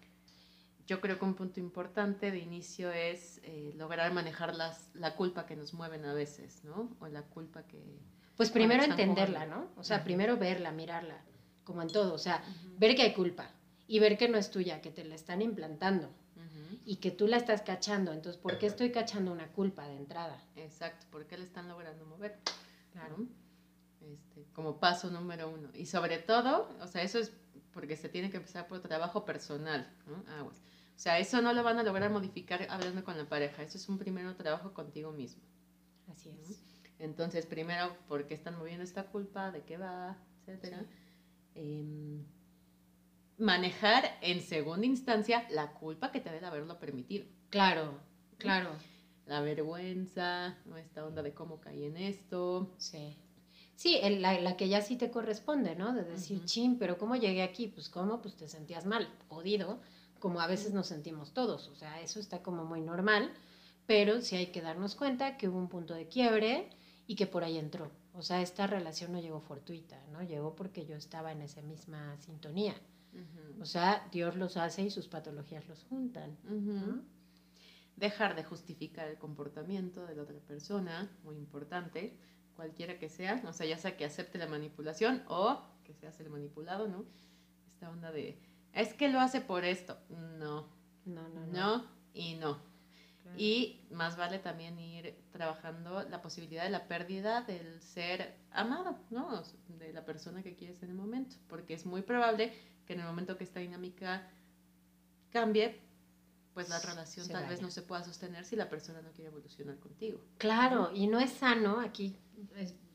Yo 0.86 1.00
creo 1.00 1.18
que 1.18 1.24
un 1.24 1.34
punto 1.34 1.60
importante 1.60 2.30
de 2.30 2.38
inicio 2.38 2.90
es 2.90 3.40
eh, 3.44 3.72
lograr 3.76 4.12
manejar 4.12 4.54
las, 4.56 4.90
la 4.94 5.14
culpa 5.14 5.46
que 5.46 5.56
nos 5.56 5.72
mueven 5.74 6.04
a 6.04 6.12
veces, 6.12 6.64
¿no? 6.64 6.94
O 7.00 7.06
la 7.06 7.22
culpa 7.22 7.62
que... 7.66 7.80
Pues 8.36 8.50
primero 8.50 8.82
entenderla, 8.82 9.44
jugando. 9.44 9.70
¿no? 9.74 9.80
O 9.80 9.84
sea, 9.84 10.02
primero 10.02 10.36
verla, 10.36 10.72
mirarla, 10.72 11.22
como 11.64 11.82
en 11.82 11.88
todo. 11.88 12.14
O 12.14 12.18
sea, 12.18 12.42
ver 12.78 12.96
que 12.96 13.02
hay 13.02 13.12
culpa 13.14 13.50
y 13.86 14.00
ver 14.00 14.18
que 14.18 14.28
no 14.28 14.38
es 14.38 14.50
tuya, 14.50 14.80
que 14.80 14.90
te 14.90 15.04
la 15.04 15.14
están 15.14 15.40
implantando 15.42 16.10
y 16.84 16.96
que 16.96 17.12
tú 17.12 17.28
la 17.28 17.36
estás 17.36 17.62
cachando. 17.62 18.12
Entonces, 18.12 18.40
¿por 18.40 18.58
qué 18.58 18.66
estoy 18.66 18.90
cachando 18.90 19.30
una 19.30 19.46
culpa 19.52 19.86
de 19.86 19.96
entrada? 19.96 20.42
Exacto, 20.56 21.06
¿por 21.10 21.26
qué 21.26 21.38
le 21.38 21.44
están 21.44 21.68
logrando 21.68 22.04
mover? 22.06 22.40
Claro. 22.92 23.18
¿no? 23.18 23.28
Este, 24.10 24.46
como 24.52 24.80
paso 24.80 25.10
número 25.10 25.48
uno. 25.50 25.70
Y 25.74 25.86
sobre 25.86 26.18
todo, 26.18 26.68
o 26.80 26.86
sea, 26.86 27.02
eso 27.02 27.18
es 27.18 27.32
porque 27.72 27.96
se 27.96 28.08
tiene 28.08 28.30
que 28.30 28.36
empezar 28.36 28.66
por 28.68 28.80
trabajo 28.80 29.24
personal, 29.24 29.90
¿no? 30.06 30.24
Aguas. 30.34 30.58
O 30.94 30.98
sea, 30.98 31.18
eso 31.18 31.40
no 31.40 31.52
lo 31.52 31.62
van 31.62 31.78
a 31.78 31.82
lograr 31.82 32.10
modificar 32.10 32.66
hablando 32.68 33.02
con 33.02 33.16
la 33.16 33.28
pareja, 33.28 33.62
eso 33.62 33.78
es 33.78 33.88
un 33.88 33.98
primer 33.98 34.34
trabajo 34.36 34.72
contigo 34.74 35.10
mismo. 35.12 35.42
Así 36.08 36.30
es. 36.30 36.62
Entonces, 36.98 37.46
primero, 37.46 37.96
¿por 38.06 38.26
qué 38.26 38.34
están 38.34 38.56
moviendo 38.56 38.84
esta 38.84 39.06
culpa? 39.06 39.50
¿De 39.50 39.62
qué 39.64 39.78
va? 39.78 40.16
Etcétera. 40.40 40.84
Em, 41.54 42.24
manejar 43.38 44.04
en 44.20 44.40
segunda 44.40 44.86
instancia 44.86 45.46
la 45.50 45.72
culpa 45.72 46.12
que 46.12 46.20
te 46.20 46.30
debe 46.30 46.46
haberlo 46.46 46.78
permitido. 46.78 47.26
Claro, 47.50 47.98
claro. 48.38 48.70
La 49.26 49.40
vergüenza, 49.40 50.58
esta 50.76 51.06
onda 51.06 51.22
de 51.22 51.32
cómo 51.32 51.60
caí 51.60 51.84
en 51.84 51.96
esto. 51.96 52.74
Sí. 52.78 53.16
Sí, 53.82 53.98
el- 54.00 54.22
la, 54.22 54.38
la 54.38 54.56
que 54.56 54.68
ya 54.68 54.80
sí 54.80 54.94
te 54.94 55.10
corresponde, 55.10 55.74
¿no? 55.74 55.92
De 55.92 56.04
decir, 56.04 56.36
Ujú. 56.36 56.46
chin, 56.46 56.78
pero 56.78 56.98
¿cómo 56.98 57.16
llegué 57.16 57.42
aquí? 57.42 57.66
Pues 57.66 57.88
¿cómo? 57.88 58.22
Pues 58.22 58.36
te 58.36 58.46
sentías 58.46 58.86
mal, 58.86 59.08
jodido, 59.28 59.80
como 60.20 60.40
a 60.40 60.46
veces 60.46 60.72
nos 60.72 60.86
sentimos 60.86 61.32
todos. 61.34 61.66
O 61.66 61.74
sea, 61.74 62.00
eso 62.00 62.20
está 62.20 62.44
como 62.44 62.64
muy 62.64 62.80
normal, 62.80 63.32
pero 63.86 64.20
sí 64.20 64.36
hay 64.36 64.52
que 64.52 64.60
darnos 64.62 64.94
cuenta 64.94 65.36
que 65.36 65.48
hubo 65.48 65.58
un 65.58 65.68
punto 65.68 65.94
de 65.94 66.06
quiebre 66.06 66.70
y 67.08 67.16
que 67.16 67.26
por 67.26 67.42
ahí 67.42 67.58
entró. 67.58 67.90
O 68.14 68.22
sea, 68.22 68.40
esta 68.40 68.68
relación 68.68 69.10
no 69.10 69.20
llegó 69.20 69.40
fortuita, 69.40 70.00
¿no? 70.12 70.22
Llegó 70.22 70.54
porque 70.54 70.86
yo 70.86 70.94
estaba 70.94 71.32
en 71.32 71.42
esa 71.42 71.60
misma 71.60 72.16
sintonía. 72.20 72.76
O 73.60 73.64
sea, 73.64 74.06
Dios 74.12 74.36
los 74.36 74.56
hace 74.58 74.82
y 74.82 74.90
sus 74.90 75.08
patologías 75.08 75.66
los 75.66 75.82
juntan. 75.82 76.38
¿no? 76.44 77.02
Dejar 77.96 78.36
de 78.36 78.44
justificar 78.44 79.08
el 79.08 79.18
comportamiento 79.18 80.06
de 80.06 80.14
la 80.14 80.22
otra 80.22 80.38
persona, 80.38 81.10
muy 81.24 81.36
importante, 81.36 82.16
cualquiera 82.62 82.96
que 82.96 83.08
sea, 83.08 83.42
o 83.44 83.52
sea, 83.52 83.66
ya 83.66 83.76
sea 83.76 83.96
que 83.96 84.04
acepte 84.04 84.38
la 84.38 84.46
manipulación 84.46 85.24
o 85.26 85.60
que 85.84 85.94
seas 85.94 86.20
el 86.20 86.30
manipulado, 86.30 86.86
¿no? 86.86 87.04
Esta 87.66 87.90
onda 87.90 88.12
de, 88.12 88.38
es 88.72 88.94
que 88.94 89.08
lo 89.08 89.18
hace 89.18 89.40
por 89.40 89.64
esto, 89.64 89.98
no, 90.08 90.68
No, 91.04 91.28
no, 91.28 91.28
no. 91.28 91.46
no 91.46 91.86
y 92.14 92.34
no. 92.34 92.62
Claro. 93.20 93.36
Y 93.36 93.84
más 93.90 94.16
vale 94.16 94.38
también 94.38 94.78
ir 94.78 95.16
trabajando 95.32 96.04
la 96.08 96.22
posibilidad 96.22 96.62
de 96.62 96.70
la 96.70 96.86
pérdida 96.86 97.42
del 97.42 97.82
ser 97.82 98.32
amado, 98.52 98.96
¿no? 99.10 99.42
De 99.66 99.92
la 99.92 100.04
persona 100.04 100.44
que 100.44 100.54
quieres 100.54 100.84
en 100.84 100.90
el 100.90 100.94
momento, 100.94 101.34
porque 101.48 101.74
es 101.74 101.84
muy 101.84 102.02
probable 102.02 102.52
que 102.86 102.92
en 102.92 103.00
el 103.00 103.06
momento 103.06 103.36
que 103.36 103.42
esta 103.42 103.58
dinámica 103.58 104.30
cambie, 105.30 105.80
pues 106.54 106.68
la 106.68 106.78
relación 106.78 107.28
tal 107.28 107.48
vez 107.48 107.62
no 107.62 107.70
se 107.70 107.82
pueda 107.82 108.04
sostener 108.04 108.44
si 108.44 108.56
la 108.56 108.68
persona 108.68 109.00
no 109.02 109.10
quiere 109.12 109.30
evolucionar 109.30 109.78
contigo. 109.78 110.20
Claro, 110.38 110.90
y 110.94 111.06
no 111.06 111.18
es 111.18 111.30
sano, 111.30 111.80
aquí 111.80 112.16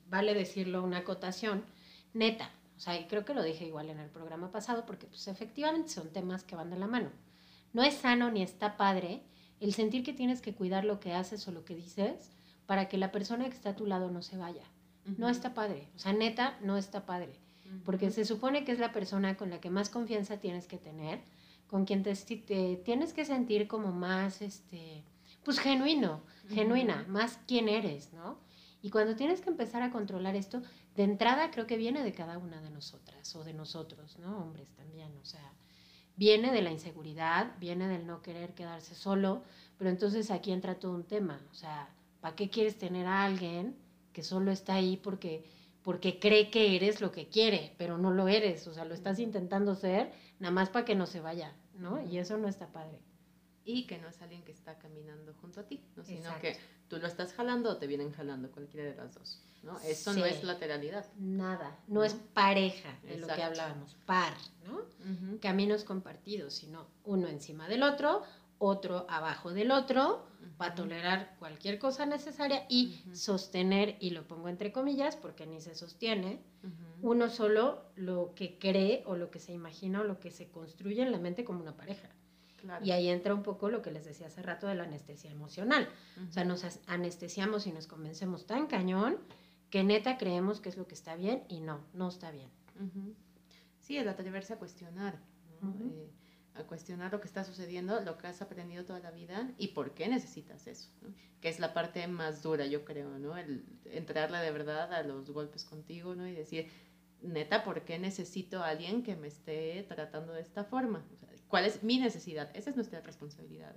vale 0.10 0.34
decirlo 0.34 0.84
una 0.84 1.00
acotación, 1.00 1.66
neta, 2.14 2.52
o 2.76 2.80
sea, 2.80 3.00
y 3.00 3.08
creo 3.08 3.26
que 3.26 3.34
lo 3.34 3.44
dije 3.44 3.66
igual 3.66 3.90
en 3.90 4.00
el 4.00 4.10
programa 4.10 4.52
pasado, 4.52 4.86
porque 4.86 5.08
pues 5.08 5.28
efectivamente 5.28 5.90
son 5.90 6.14
temas 6.14 6.44
que 6.44 6.56
van 6.56 6.70
de 6.70 6.78
la 6.78 6.88
mano. 6.88 7.10
No 7.74 7.84
es 7.84 7.96
sano 7.96 8.32
ni 8.32 8.44
está 8.44 8.78
padre 8.78 9.24
el 9.60 9.74
sentir 9.74 10.04
que 10.04 10.14
tienes 10.14 10.42
que 10.42 10.54
cuidar 10.54 10.86
lo 10.86 11.00
que 11.00 11.14
haces 11.14 11.48
o 11.48 11.52
lo 11.52 11.66
que 11.66 11.76
dices 11.76 12.32
para 12.68 12.88
que 12.88 12.98
la 12.98 13.12
persona 13.12 13.46
que 13.46 13.56
está 13.56 13.72
a 13.72 13.76
tu 13.76 13.88
lado 13.88 14.12
no 14.12 14.22
se 14.22 14.38
vaya. 14.38 14.64
No 15.18 15.30
está 15.30 15.54
padre, 15.54 15.88
o 15.96 16.00
sea, 16.00 16.12
neta, 16.12 16.58
no 16.62 16.76
está 16.76 17.06
padre, 17.06 17.40
porque 17.86 18.12
se 18.12 18.26
supone 18.26 18.66
que 18.66 18.74
es 18.74 18.80
la 18.80 18.92
persona 18.92 19.38
con 19.38 19.50
la 19.50 19.62
que 19.62 19.70
más 19.70 19.90
confianza 19.90 20.38
tienes 20.38 20.68
que 20.68 20.78
tener, 20.78 21.22
con 21.68 21.86
quien 21.86 22.04
te, 22.04 22.16
tienes 22.84 23.14
que 23.14 23.26
sentir 23.26 23.68
como 23.68 23.92
más, 23.92 24.42
este, 24.42 25.04
pues 25.44 25.60
genuino, 25.60 26.22
genuina, 26.50 27.06
más 27.08 27.40
quién 27.48 27.70
eres, 27.70 28.14
¿no? 28.14 28.40
Y 28.82 28.90
cuando 28.90 29.16
tienes 29.16 29.42
que 29.42 29.50
empezar 29.50 29.82
a 29.82 29.92
controlar 29.92 30.36
esto, 30.36 30.62
de 30.96 31.04
entrada 31.04 31.52
creo 31.52 31.68
que 31.68 31.78
viene 31.78 32.04
de 32.04 32.14
cada 32.14 32.38
una 32.38 32.62
de 32.62 32.70
nosotras 32.70 33.36
o 33.36 33.44
de 33.44 33.54
nosotros, 33.54 34.18
¿no? 34.20 34.38
Hombres 34.38 34.70
también, 34.76 35.12
o 35.22 35.26
sea, 35.26 35.54
viene 36.16 36.52
de 36.52 36.62
la 36.62 36.72
inseguridad, 36.72 37.54
viene 37.60 37.88
del 37.88 38.06
no 38.08 38.22
querer 38.22 38.54
quedarse 38.54 38.96
solo, 38.96 39.44
pero 39.78 39.90
entonces 39.90 40.32
aquí 40.32 40.52
entra 40.52 40.80
todo 40.80 40.94
un 40.94 41.04
tema, 41.04 41.40
o 41.52 41.54
sea, 41.54 41.90
¿para 42.22 42.36
qué 42.36 42.50
quieres 42.50 42.78
tener 42.78 43.06
a 43.06 43.24
alguien 43.24 43.76
que 44.14 44.24
solo 44.24 44.52
está 44.52 44.74
ahí 44.74 44.98
porque, 44.98 45.46
porque 45.88 46.20
cree 46.20 46.52
que 46.52 46.76
eres 46.76 47.00
lo 47.00 47.14
que 47.14 47.30
quiere, 47.30 47.74
pero 47.78 47.98
no 47.98 48.12
lo 48.12 48.28
eres, 48.28 48.68
o 48.68 48.74
sea, 48.74 48.84
lo 48.84 48.94
estás 48.94 49.20
intentando 49.20 49.74
ser 49.74 50.12
nada 50.38 50.54
más 50.54 50.70
para 50.70 50.84
que 50.84 50.96
no 50.96 51.06
se 51.06 51.22
vaya, 51.22 51.56
¿no? 51.76 52.06
Y 52.06 52.18
eso 52.18 52.38
no 52.38 52.50
está 52.50 52.74
padre. 52.74 53.00
Y 53.64 53.88
que 53.88 53.98
no 53.98 54.10
es 54.10 54.22
alguien 54.22 54.44
que 54.44 54.52
está 54.52 54.78
caminando 54.80 55.34
junto 55.36 55.62
a 55.62 55.64
ti, 55.64 55.82
¿no? 55.96 56.04
sino 56.04 56.30
que 56.42 56.58
tú 56.90 56.98
lo 56.98 57.08
estás 57.08 57.32
jalando 57.32 57.70
o 57.70 57.78
te 57.78 57.88
vienen 57.88 58.12
jalando, 58.12 58.52
cualquiera 58.52 58.86
de 58.86 58.98
las 58.98 59.16
dos. 59.16 59.42
¿no? 59.64 59.80
Eso 59.80 60.12
no 60.12 60.26
es 60.26 60.44
lateralidad. 60.44 61.06
Nada, 61.16 61.80
no, 61.88 62.04
es 62.04 62.16
pareja 62.34 63.00
de 63.04 63.20
lo 63.20 63.28
que 63.28 63.42
hablábamos, 63.42 63.96
par, 64.06 64.34
¿no? 64.66 64.82
Caminos 65.40 65.86
compartidos, 65.86 66.54
sino 66.54 66.86
uno 67.06 67.30
encima 67.30 67.70
del 67.70 67.84
otro, 67.84 68.24
otro 68.60 69.06
abajo 69.10 69.52
del 69.52 69.72
otro, 69.72 70.26
para 70.58 70.74
tolerar 70.74 71.36
cualquier 71.40 71.78
cosa 71.78 72.06
necesaria 72.06 72.66
y 72.70 73.04
sostener, 73.14 73.96
y 74.00 74.10
lo 74.12 74.28
pongo 74.28 74.50
entre 74.50 74.72
comillas 74.72 75.16
porque 75.16 75.46
ni 75.46 75.62
se 75.62 75.76
sostiene, 75.76 76.40
uno 77.02 77.30
solo 77.30 77.84
lo 77.96 78.34
que 78.36 78.58
cree 78.58 79.04
o 79.06 79.16
lo 79.16 79.30
que 79.30 79.40
se 79.40 79.54
imagina 79.54 80.02
o 80.02 80.04
lo 80.04 80.20
que 80.20 80.32
se 80.32 80.50
construye 80.50 81.04
en 81.04 81.12
la 81.12 81.20
mente 81.20 81.44
como 81.44 81.62
una 81.62 81.76
pareja. 81.76 82.10
Y 82.84 82.92
ahí 82.92 83.08
entra 83.08 83.34
un 83.34 83.44
poco 83.44 83.70
lo 83.70 83.82
que 83.82 83.92
les 83.92 84.06
decía 84.06 84.28
hace 84.28 84.42
rato 84.42 84.68
de 84.68 84.76
la 84.76 84.84
anestesia 84.84 85.32
emocional. 85.32 85.88
O 86.28 86.32
sea, 86.32 86.44
nos 86.44 86.66
anestesiamos 86.88 87.68
y 87.68 87.72
nos 87.72 87.88
convencemos 87.88 88.46
tan 88.46 88.68
cañón 88.68 89.18
que 89.70 89.84
neta 89.84 90.18
creemos 90.18 90.60
que 90.60 90.70
es 90.70 90.78
lo 90.78 90.88
que 90.88 90.96
está 90.96 91.16
bien 91.16 91.44
y 91.50 91.62
no, 91.62 91.82
no 91.94 92.10
está 92.10 92.32
bien. 92.32 92.50
Sí, 93.80 93.98
el 93.98 94.10
atreverse 94.10 94.54
a 94.54 94.58
cuestionar, 94.60 95.20
eh, 95.64 96.12
a 96.58 96.68
cuestionar 96.68 97.12
lo 97.12 97.22
que 97.22 97.28
está 97.28 97.44
sucediendo, 97.44 98.00
lo 98.02 98.18
que 98.18 98.28
has 98.28 98.42
aprendido 98.42 98.86
toda 98.86 99.00
la 99.00 99.12
vida 99.12 99.52
y 99.58 99.70
por 99.70 99.94
qué 99.94 100.08
necesitas 100.08 100.68
eso, 100.68 100.90
que 101.42 101.50
es 101.50 101.60
la 101.60 101.74
parte 101.74 102.08
más 102.08 102.44
dura, 102.44 102.66
yo 102.66 102.86
creo, 102.86 103.18
¿no? 103.20 103.38
El 103.38 103.66
entrarle 103.86 104.38
de 104.40 104.52
verdad 104.52 104.94
a 104.94 105.04
los 105.04 105.30
golpes 105.32 105.64
contigo, 105.64 106.16
¿no? 106.16 106.28
Y 106.28 106.34
decir, 106.34 106.70
neta, 107.22 107.64
¿por 107.64 107.84
qué 107.84 108.00
necesito 108.00 108.64
a 108.64 108.70
alguien 108.70 109.04
que 109.04 109.16
me 109.16 109.28
esté 109.28 109.86
tratando 109.88 110.34
de 110.34 110.42
esta 110.42 110.64
forma? 110.64 111.06
¿Cuál 111.48 111.66
es 111.66 111.84
mi 111.84 112.00
necesidad? 112.00 112.50
Esa 112.56 112.70
es 112.70 112.76
nuestra 112.76 113.02
responsabilidad. 113.02 113.74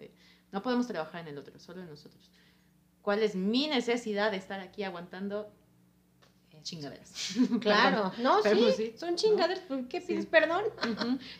no 0.52 0.62
podemos 0.62 0.86
trabajar 0.86 1.22
en 1.22 1.28
el 1.28 1.38
otro, 1.38 1.58
solo 1.58 1.82
en 1.82 1.88
nosotros. 1.88 2.30
¿Cuál 3.02 3.22
es 3.22 3.34
mi 3.34 3.66
necesidad 3.68 4.30
de 4.30 4.36
estar 4.36 4.60
aquí 4.60 4.82
aguantando 4.82 5.52
chingaderas. 6.62 7.34
Claro, 7.60 8.12
no, 8.18 8.42
sí, 8.42 8.94
son 8.96 9.16
chingaderas, 9.16 9.60
¿por 9.60 9.88
qué 9.88 10.00
pides 10.00 10.26
perdón? 10.26 10.64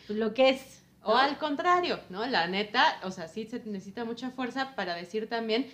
Pues 0.07 0.19
lo 0.19 0.33
que 0.33 0.49
es. 0.49 0.80
O 1.03 1.15
al 1.15 1.37
contrario, 1.37 1.99
¿no? 2.09 2.25
La 2.27 2.47
neta, 2.47 2.99
o 3.03 3.11
sea, 3.11 3.27
sí 3.27 3.45
se 3.45 3.59
necesita 3.65 4.05
mucha 4.05 4.29
fuerza 4.31 4.75
para 4.75 4.95
decir 4.95 5.27
también, 5.27 5.67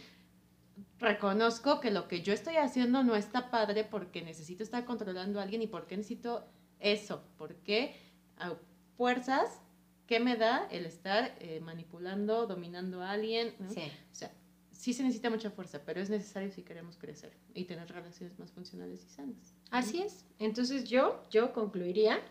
reconozco 0.99 1.79
que 1.79 1.91
lo 1.91 2.07
que 2.07 2.21
yo 2.21 2.33
estoy 2.33 2.57
haciendo 2.57 3.03
no 3.03 3.15
está 3.15 3.49
padre 3.51 3.83
porque 3.83 4.21
necesito 4.21 4.63
estar 4.63 4.85
controlando 4.85 5.39
a 5.39 5.43
alguien 5.43 5.61
y 5.61 5.67
porque 5.67 5.97
necesito 5.97 6.47
eso, 6.79 7.23
porque 7.37 7.95
a 8.37 8.53
fuerzas, 8.95 9.61
¿qué 10.05 10.19
me 10.19 10.37
da 10.37 10.67
el 10.71 10.85
estar 10.85 11.35
eh, 11.39 11.59
manipulando, 11.59 12.47
dominando 12.47 13.01
a 13.01 13.11
alguien? 13.11 13.53
Sí. 13.69 13.91
O 14.11 14.15
sea, 14.15 14.31
sí 14.71 14.93
se 14.93 15.03
necesita 15.03 15.29
mucha 15.29 15.51
fuerza, 15.51 15.81
pero 15.85 15.99
es 15.99 16.09
necesario 16.09 16.51
si 16.51 16.61
queremos 16.61 16.97
crecer 16.97 17.35
y 17.53 17.65
tener 17.65 17.91
relaciones 17.91 18.37
más 18.39 18.51
funcionales 18.51 19.03
y 19.05 19.09
sanas. 19.09 19.55
Así 19.71 20.01
es. 20.01 20.25
Entonces 20.39 20.85
yo, 20.85 21.23
yo 21.29 21.51
concluiría 21.51 22.21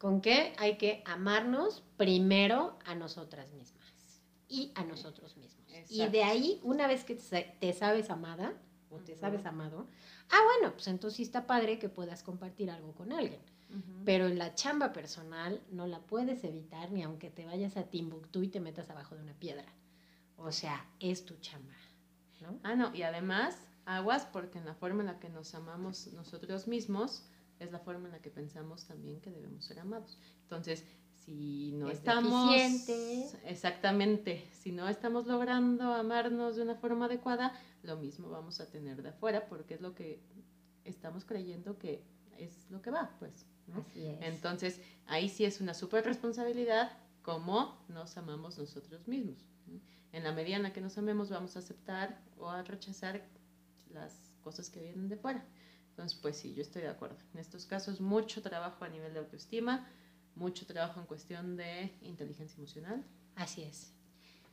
con 0.00 0.22
que 0.22 0.54
hay 0.56 0.78
que 0.78 1.02
amarnos 1.04 1.84
primero 1.98 2.78
a 2.86 2.94
nosotras 2.94 3.52
mismas 3.52 3.84
y 4.48 4.72
a 4.74 4.82
nosotros 4.82 5.36
mismos. 5.36 5.66
Y 5.90 6.06
de 6.08 6.24
ahí, 6.24 6.58
una 6.62 6.86
vez 6.86 7.04
que 7.04 7.14
te 7.14 7.72
sabes 7.74 8.08
amada 8.08 8.54
o 8.88 8.96
te 8.96 9.14
sabes 9.14 9.44
amado, 9.44 9.86
ah, 10.30 10.40
bueno, 10.54 10.72
pues 10.72 10.88
entonces 10.88 11.18
sí 11.18 11.22
está 11.22 11.46
padre 11.46 11.78
que 11.78 11.90
puedas 11.90 12.22
compartir 12.22 12.70
algo 12.70 12.94
con 12.94 13.12
alguien. 13.12 13.40
Pero 14.04 14.28
la 14.28 14.54
chamba 14.54 14.92
personal 14.92 15.60
no 15.70 15.86
la 15.86 16.00
puedes 16.00 16.42
evitar 16.42 16.90
ni 16.90 17.02
aunque 17.02 17.30
te 17.30 17.44
vayas 17.44 17.76
a 17.76 17.84
Timbuktu 17.84 18.42
y 18.42 18.48
te 18.48 18.58
metas 18.58 18.90
abajo 18.90 19.14
de 19.14 19.22
una 19.22 19.34
piedra. 19.34 19.66
O 20.38 20.50
sea, 20.50 20.88
es 20.98 21.24
tu 21.26 21.36
chamba. 21.36 21.74
¿no? 22.40 22.58
Ah, 22.64 22.74
no, 22.74 22.92
y 22.94 23.02
además, 23.02 23.56
aguas, 23.84 24.26
porque 24.32 24.58
en 24.58 24.64
la 24.64 24.74
forma 24.74 25.02
en 25.02 25.08
la 25.08 25.20
que 25.20 25.28
nos 25.28 25.54
amamos 25.54 26.08
nosotros 26.14 26.66
mismos 26.66 27.22
es 27.60 27.70
la 27.70 27.78
forma 27.78 28.06
en 28.06 28.12
la 28.12 28.20
que 28.20 28.30
pensamos 28.30 28.86
también 28.86 29.20
que 29.20 29.30
debemos 29.30 29.64
ser 29.64 29.78
amados. 29.78 30.18
Entonces, 30.42 30.84
si 31.12 31.72
no 31.72 31.88
estamos 31.88 32.52
exactamente, 33.44 34.44
si 34.52 34.72
no 34.72 34.88
estamos 34.88 35.26
logrando 35.26 35.84
amarnos 35.92 36.56
de 36.56 36.62
una 36.62 36.74
forma 36.74 37.04
adecuada, 37.04 37.52
lo 37.82 37.96
mismo 37.96 38.28
vamos 38.30 38.60
a 38.60 38.70
tener 38.70 39.02
de 39.02 39.10
afuera 39.10 39.46
porque 39.48 39.74
es 39.74 39.80
lo 39.80 39.94
que 39.94 40.20
estamos 40.84 41.24
creyendo 41.24 41.78
que 41.78 42.02
es 42.38 42.68
lo 42.70 42.82
que 42.82 42.90
va, 42.90 43.14
pues. 43.18 43.46
Así 43.74 44.04
es. 44.04 44.18
Entonces, 44.22 44.80
ahí 45.06 45.28
sí 45.28 45.44
es 45.44 45.60
una 45.60 45.74
súper 45.74 46.04
responsabilidad 46.04 46.90
cómo 47.22 47.78
nos 47.88 48.16
amamos 48.16 48.58
nosotros 48.58 49.06
mismos 49.06 49.50
en 50.12 50.24
la 50.24 50.32
medida 50.32 50.56
en 50.56 50.62
la 50.62 50.72
que 50.72 50.80
nos 50.80 50.98
amemos 50.98 51.30
vamos 51.30 51.56
a 51.56 51.60
aceptar 51.60 52.20
o 52.38 52.48
a 52.48 52.62
rechazar 52.62 53.22
las 53.90 54.12
cosas 54.42 54.70
que 54.70 54.80
vienen 54.80 55.08
de 55.08 55.16
fuera. 55.16 55.44
Entonces, 56.00 56.18
pues 56.22 56.38
sí, 56.38 56.54
yo 56.54 56.62
estoy 56.62 56.80
de 56.80 56.88
acuerdo. 56.88 57.16
En 57.34 57.40
estos 57.40 57.66
casos, 57.66 58.00
mucho 58.00 58.40
trabajo 58.40 58.86
a 58.86 58.88
nivel 58.88 59.12
de 59.12 59.18
autoestima, 59.18 59.86
mucho 60.34 60.64
trabajo 60.64 60.98
en 60.98 61.04
cuestión 61.04 61.58
de 61.58 61.92
inteligencia 62.00 62.56
emocional. 62.56 63.04
Así 63.36 63.64
es. 63.64 63.92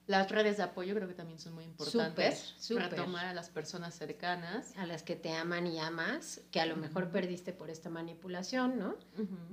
Las 0.07 0.29
redes 0.29 0.57
de 0.57 0.63
apoyo 0.63 0.93
creo 0.93 1.07
que 1.07 1.13
también 1.13 1.39
son 1.39 1.53
muy 1.53 1.63
importantes. 1.63 2.53
Súper, 2.59 2.91
Retomar 2.91 3.27
a 3.27 3.33
las 3.33 3.49
personas 3.49 3.95
cercanas. 3.95 4.75
A 4.75 4.85
las 4.85 5.03
que 5.03 5.15
te 5.15 5.31
aman 5.31 5.67
y 5.67 5.79
amas, 5.79 6.41
que 6.51 6.59
a 6.59 6.65
lo 6.65 6.75
mejor 6.75 7.11
perdiste 7.11 7.53
por 7.53 7.69
esta 7.69 7.89
manipulación, 7.89 8.77
¿no? 8.77 8.95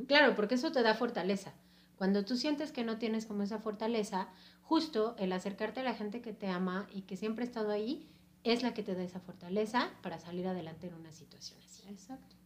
Claro, 0.08 0.34
porque 0.34 0.56
eso 0.56 0.72
te 0.72 0.82
da 0.82 0.94
fortaleza. 0.94 1.54
Cuando 1.96 2.24
tú 2.24 2.36
sientes 2.36 2.72
que 2.72 2.82
no 2.82 2.98
tienes 2.98 3.24
como 3.24 3.44
esa 3.44 3.60
fortaleza, 3.60 4.26
justo 4.62 5.14
el 5.20 5.32
acercarte 5.32 5.78
a 5.78 5.84
la 5.84 5.94
gente 5.94 6.20
que 6.20 6.32
te 6.32 6.48
ama 6.48 6.88
y 6.92 7.02
que 7.02 7.16
siempre 7.16 7.44
ha 7.44 7.46
estado 7.46 7.70
ahí 7.70 8.10
es 8.44 8.62
la 8.62 8.74
que 8.74 8.82
te 8.82 8.94
da 8.94 9.02
esa 9.02 9.20
fortaleza 9.20 9.90
para 10.02 10.18
salir 10.18 10.46
adelante 10.46 10.86
en 10.86 10.94
una 10.94 11.12
situación 11.12 11.58
así. 11.64 11.82
Exacto. 11.88 12.36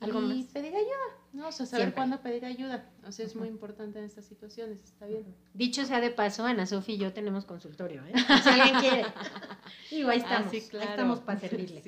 ¿Algo 0.00 0.32
y 0.32 0.44
pedir 0.44 0.74
ayuda, 0.74 1.18
¿no? 1.34 1.48
O 1.48 1.52
sea, 1.52 1.66
saber 1.66 1.92
cuándo 1.94 2.22
pedir 2.22 2.46
ayuda. 2.46 2.90
O 3.06 3.12
sea, 3.12 3.26
es 3.26 3.36
muy 3.36 3.48
importante 3.48 3.98
en 3.98 4.06
estas 4.06 4.24
situaciones, 4.24 4.82
está 4.82 5.06
bien. 5.06 5.26
Dicho 5.52 5.84
sea 5.84 6.00
de 6.00 6.10
paso, 6.10 6.46
Ana 6.46 6.64
Sofía 6.64 6.94
y 6.94 6.98
yo 6.98 7.12
tenemos 7.12 7.44
consultorio, 7.44 8.02
¿eh? 8.06 8.12
Si 8.42 8.48
alguien 8.48 8.80
quiere. 8.80 9.04
Digo, 9.90 10.08
ahí 10.08 10.22
ah, 10.24 10.42
estamos, 10.46 10.52
ahí 10.52 10.88
estamos 10.88 11.20
para 11.20 11.38
servirles. 11.38 11.84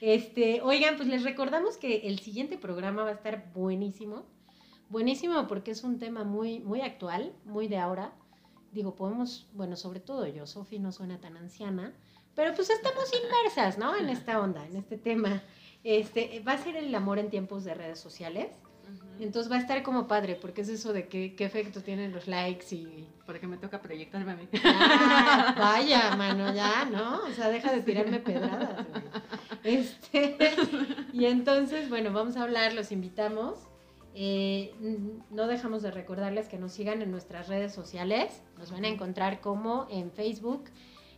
Este, 0.00 0.62
oigan, 0.62 0.96
pues 0.96 1.08
les 1.08 1.22
recordamos 1.22 1.76
que 1.76 2.08
el 2.08 2.18
siguiente 2.18 2.58
programa 2.58 3.04
va 3.04 3.10
a 3.10 3.14
estar 3.14 3.52
buenísimo. 3.54 4.26
Buenísimo 4.88 5.46
porque 5.46 5.70
es 5.70 5.84
un 5.84 6.00
tema 6.00 6.24
muy, 6.24 6.58
muy 6.58 6.80
actual, 6.80 7.32
muy 7.44 7.68
de 7.68 7.78
ahora 7.78 8.12
digo, 8.74 8.96
podemos, 8.96 9.46
bueno, 9.54 9.76
sobre 9.76 10.00
todo 10.00 10.26
yo, 10.26 10.46
Sofi 10.46 10.78
no 10.78 10.92
suena 10.92 11.20
tan 11.20 11.36
anciana, 11.36 11.94
pero 12.34 12.54
pues 12.54 12.70
estamos 12.70 13.10
inmersas, 13.12 13.78
¿no? 13.78 13.96
En 13.96 14.08
esta 14.08 14.40
onda, 14.40 14.64
en 14.66 14.76
este 14.76 14.98
tema. 14.98 15.42
Este, 15.82 16.40
va 16.40 16.52
a 16.52 16.58
ser 16.58 16.76
el 16.76 16.94
amor 16.94 17.18
en 17.18 17.30
tiempos 17.30 17.64
de 17.64 17.74
redes 17.74 17.98
sociales. 18.00 18.48
Entonces 19.18 19.50
va 19.50 19.56
a 19.56 19.60
estar 19.60 19.82
como 19.82 20.08
padre, 20.08 20.34
porque 20.34 20.62
es 20.62 20.68
eso 20.68 20.92
de 20.92 21.08
qué, 21.08 21.34
qué 21.36 21.44
efecto 21.44 21.82
tienen 21.82 22.12
los 22.12 22.26
likes 22.26 22.74
y... 22.74 23.08
Porque 23.24 23.46
me 23.46 23.56
toca 23.56 23.80
proyectarme 23.80 24.32
a 24.32 24.36
mí. 24.36 24.48
Ah, 24.64 25.54
vaya, 25.56 26.16
mano, 26.16 26.52
ya, 26.54 26.84
¿no? 26.84 27.22
O 27.24 27.30
sea, 27.30 27.48
deja 27.48 27.72
de 27.72 27.80
tirarme 27.82 28.18
pedradas. 28.18 28.86
Este, 29.62 30.36
y 31.14 31.24
entonces, 31.24 31.88
bueno, 31.88 32.12
vamos 32.12 32.36
a 32.36 32.42
hablar, 32.42 32.74
los 32.74 32.92
invitamos 32.92 33.58
Eh, 34.14 34.74
no 35.30 35.46
dejamos 35.46 35.82
de 35.82 35.90
recordarles 35.90 36.48
que 36.48 36.58
nos 36.58 36.72
sigan 36.72 37.02
en 37.02 37.10
nuestras 37.10 37.48
redes 37.48 37.72
sociales. 37.72 38.42
Nos 38.58 38.70
van 38.70 38.84
a 38.84 38.88
encontrar 38.88 39.40
como 39.40 39.86
en 39.90 40.12
Facebook, 40.12 40.64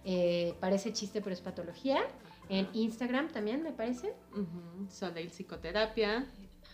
eh, 0.08 0.54
parece 0.60 0.92
chiste 0.92 1.20
pero 1.20 1.34
es 1.34 1.40
patología. 1.40 2.00
En 2.48 2.68
Instagram 2.74 3.28
también, 3.28 3.64
me 3.64 3.72
parece. 3.72 4.14
Ujú, 4.32 4.88
Soleil 4.88 5.30
Psicoterapia. 5.30 6.24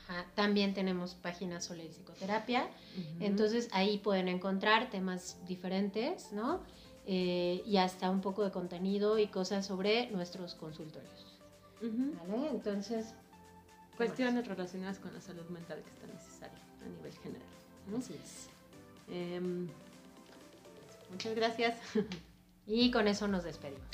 Ajá, 0.06 0.26
También 0.34 0.74
tenemos 0.74 1.14
página 1.14 1.62
Soleil 1.62 1.90
Psicoterapia. 1.90 2.68
Entonces 3.20 3.70
ahí 3.72 3.96
pueden 3.96 4.28
encontrar 4.28 4.90
temas 4.90 5.38
diferentes, 5.46 6.30
¿no? 6.32 6.60
Eh, 7.06 7.62
y 7.64 7.78
hasta 7.78 8.10
un 8.10 8.20
poco 8.20 8.44
de 8.44 8.50
contenido 8.50 9.18
y 9.18 9.28
cosas 9.28 9.66
sobre 9.66 10.10
nuestros 10.10 10.54
consultorios. 10.54 11.40
¿Vale? 11.80 12.50
Entonces, 12.50 13.14
Cuestiones 13.96 14.46
relacionadas 14.46 14.98
con 14.98 15.12
la 15.14 15.20
salud 15.20 15.48
mental 15.48 15.82
que 15.82 15.90
está 15.90 16.06
necesaria 16.06 16.58
a 16.84 16.88
nivel 16.88 17.12
general. 17.18 17.48
¿no? 17.90 17.98
así 17.98 18.14
es. 18.14 18.48
Em, 19.08 19.68
muchas 21.10 21.34
gracias. 21.34 21.78
Y 22.66 22.90
con 22.90 23.08
eso 23.08 23.28
nos 23.28 23.44
despedimos. 23.44 23.86